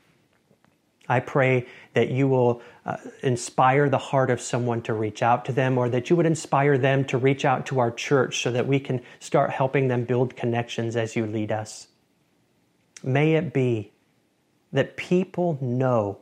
I 1.10 1.22
pray 1.22 1.68
that 1.94 2.10
you 2.10 2.28
will 2.28 2.62
uh, 2.86 2.98
inspire 3.24 3.90
the 3.90 3.98
heart 3.98 4.30
of 4.30 4.42
someone 4.42 4.82
to 4.84 4.94
reach 4.94 5.24
out 5.24 5.46
to 5.46 5.54
them, 5.54 5.78
or 5.78 5.88
that 5.90 6.10
you 6.10 6.18
would 6.18 6.26
inspire 6.26 6.78
them 6.78 7.06
to 7.06 7.18
reach 7.18 7.46
out 7.46 7.66
to 7.68 7.80
our 7.80 7.92
church 7.92 8.42
so 8.42 8.52
that 8.52 8.68
we 8.68 8.80
can 8.80 9.02
start 9.20 9.52
helping 9.52 9.88
them 9.88 10.04
build 10.04 10.36
connections 10.36 10.98
as 10.98 11.16
you 11.16 11.26
lead 11.26 11.52
us. 11.52 11.88
May 13.04 13.36
it 13.36 13.54
be 13.54 13.94
that 14.72 14.98
people 14.98 15.58
know 15.62 16.20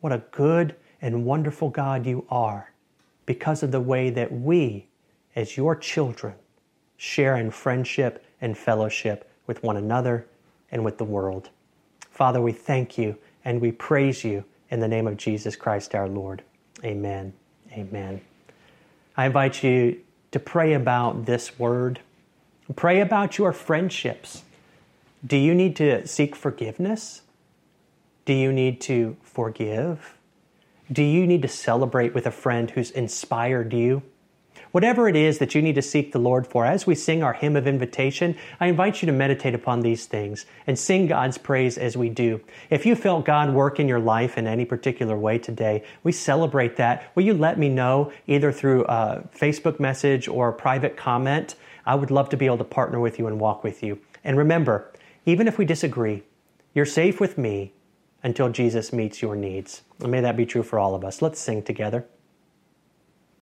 what 0.00 0.12
a 0.12 0.22
good 0.30 0.74
and 1.00 1.24
wonderful 1.24 1.68
God 1.68 2.06
you 2.06 2.24
are 2.28 2.72
because 3.26 3.62
of 3.62 3.72
the 3.72 3.80
way 3.80 4.10
that 4.10 4.32
we, 4.32 4.86
as 5.34 5.56
your 5.56 5.74
children, 5.74 6.34
share 6.96 7.36
in 7.36 7.50
friendship 7.50 8.24
and 8.40 8.56
fellowship 8.56 9.30
with 9.46 9.62
one 9.62 9.76
another 9.76 10.26
and 10.70 10.84
with 10.84 10.98
the 10.98 11.04
world. 11.04 11.50
Father, 12.10 12.40
we 12.40 12.52
thank 12.52 12.96
you 12.96 13.16
and 13.44 13.60
we 13.60 13.72
praise 13.72 14.22
you 14.24 14.44
in 14.70 14.80
the 14.80 14.88
name 14.88 15.06
of 15.06 15.16
Jesus 15.16 15.56
Christ 15.56 15.94
our 15.94 16.08
Lord. 16.08 16.42
Amen. 16.84 17.32
Amen. 17.72 18.20
I 19.16 19.26
invite 19.26 19.62
you 19.62 20.00
to 20.30 20.38
pray 20.38 20.72
about 20.74 21.26
this 21.26 21.58
word. 21.58 22.00
Pray 22.76 23.00
about 23.00 23.38
your 23.38 23.52
friendships. 23.52 24.42
Do 25.26 25.36
you 25.36 25.54
need 25.54 25.76
to 25.76 26.06
seek 26.06 26.34
forgiveness? 26.34 27.22
Do 28.24 28.32
you 28.32 28.52
need 28.52 28.80
to 28.82 29.16
forgive? 29.22 30.16
Do 30.90 31.02
you 31.02 31.26
need 31.26 31.42
to 31.42 31.48
celebrate 31.48 32.14
with 32.14 32.26
a 32.26 32.30
friend 32.30 32.70
who's 32.70 32.90
inspired 32.92 33.72
you? 33.72 34.02
Whatever 34.70 35.08
it 35.08 35.16
is 35.16 35.38
that 35.38 35.54
you 35.54 35.60
need 35.60 35.74
to 35.74 35.82
seek 35.82 36.12
the 36.12 36.18
Lord 36.18 36.46
for, 36.46 36.64
as 36.64 36.86
we 36.86 36.94
sing 36.94 37.22
our 37.22 37.32
hymn 37.32 37.56
of 37.56 37.66
invitation, 37.66 38.36
I 38.60 38.68
invite 38.68 39.02
you 39.02 39.06
to 39.06 39.12
meditate 39.12 39.54
upon 39.54 39.80
these 39.80 40.06
things 40.06 40.46
and 40.66 40.78
sing 40.78 41.08
God's 41.08 41.36
praise 41.36 41.76
as 41.76 41.96
we 41.96 42.08
do. 42.08 42.40
If 42.70 42.86
you 42.86 42.94
felt 42.94 43.24
God 43.24 43.52
work 43.52 43.80
in 43.80 43.88
your 43.88 43.98
life 43.98 44.38
in 44.38 44.46
any 44.46 44.64
particular 44.64 45.16
way 45.16 45.38
today, 45.38 45.84
we 46.04 46.12
celebrate 46.12 46.76
that. 46.76 47.10
Will 47.14 47.24
you 47.24 47.34
let 47.34 47.58
me 47.58 47.68
know 47.68 48.12
either 48.26 48.52
through 48.52 48.84
a 48.84 49.28
Facebook 49.36 49.80
message 49.80 50.28
or 50.28 50.48
a 50.48 50.54
private 50.54 50.96
comment? 50.96 51.56
I 51.84 51.96
would 51.96 52.10
love 52.10 52.28
to 52.28 52.36
be 52.36 52.46
able 52.46 52.58
to 52.58 52.64
partner 52.64 53.00
with 53.00 53.18
you 53.18 53.26
and 53.26 53.40
walk 53.40 53.64
with 53.64 53.82
you. 53.82 53.98
And 54.22 54.38
remember, 54.38 54.90
even 55.26 55.48
if 55.48 55.58
we 55.58 55.64
disagree, 55.64 56.22
you're 56.72 56.86
safe 56.86 57.20
with 57.20 57.36
me 57.36 57.72
until 58.22 58.48
Jesus 58.48 58.92
meets 58.92 59.22
your 59.22 59.36
needs. 59.36 59.82
And 60.00 60.10
may 60.10 60.20
that 60.20 60.36
be 60.36 60.46
true 60.46 60.62
for 60.62 60.78
all 60.78 60.94
of 60.94 61.04
us. 61.04 61.22
Let's 61.22 61.40
sing 61.40 61.62
together. 61.62 62.06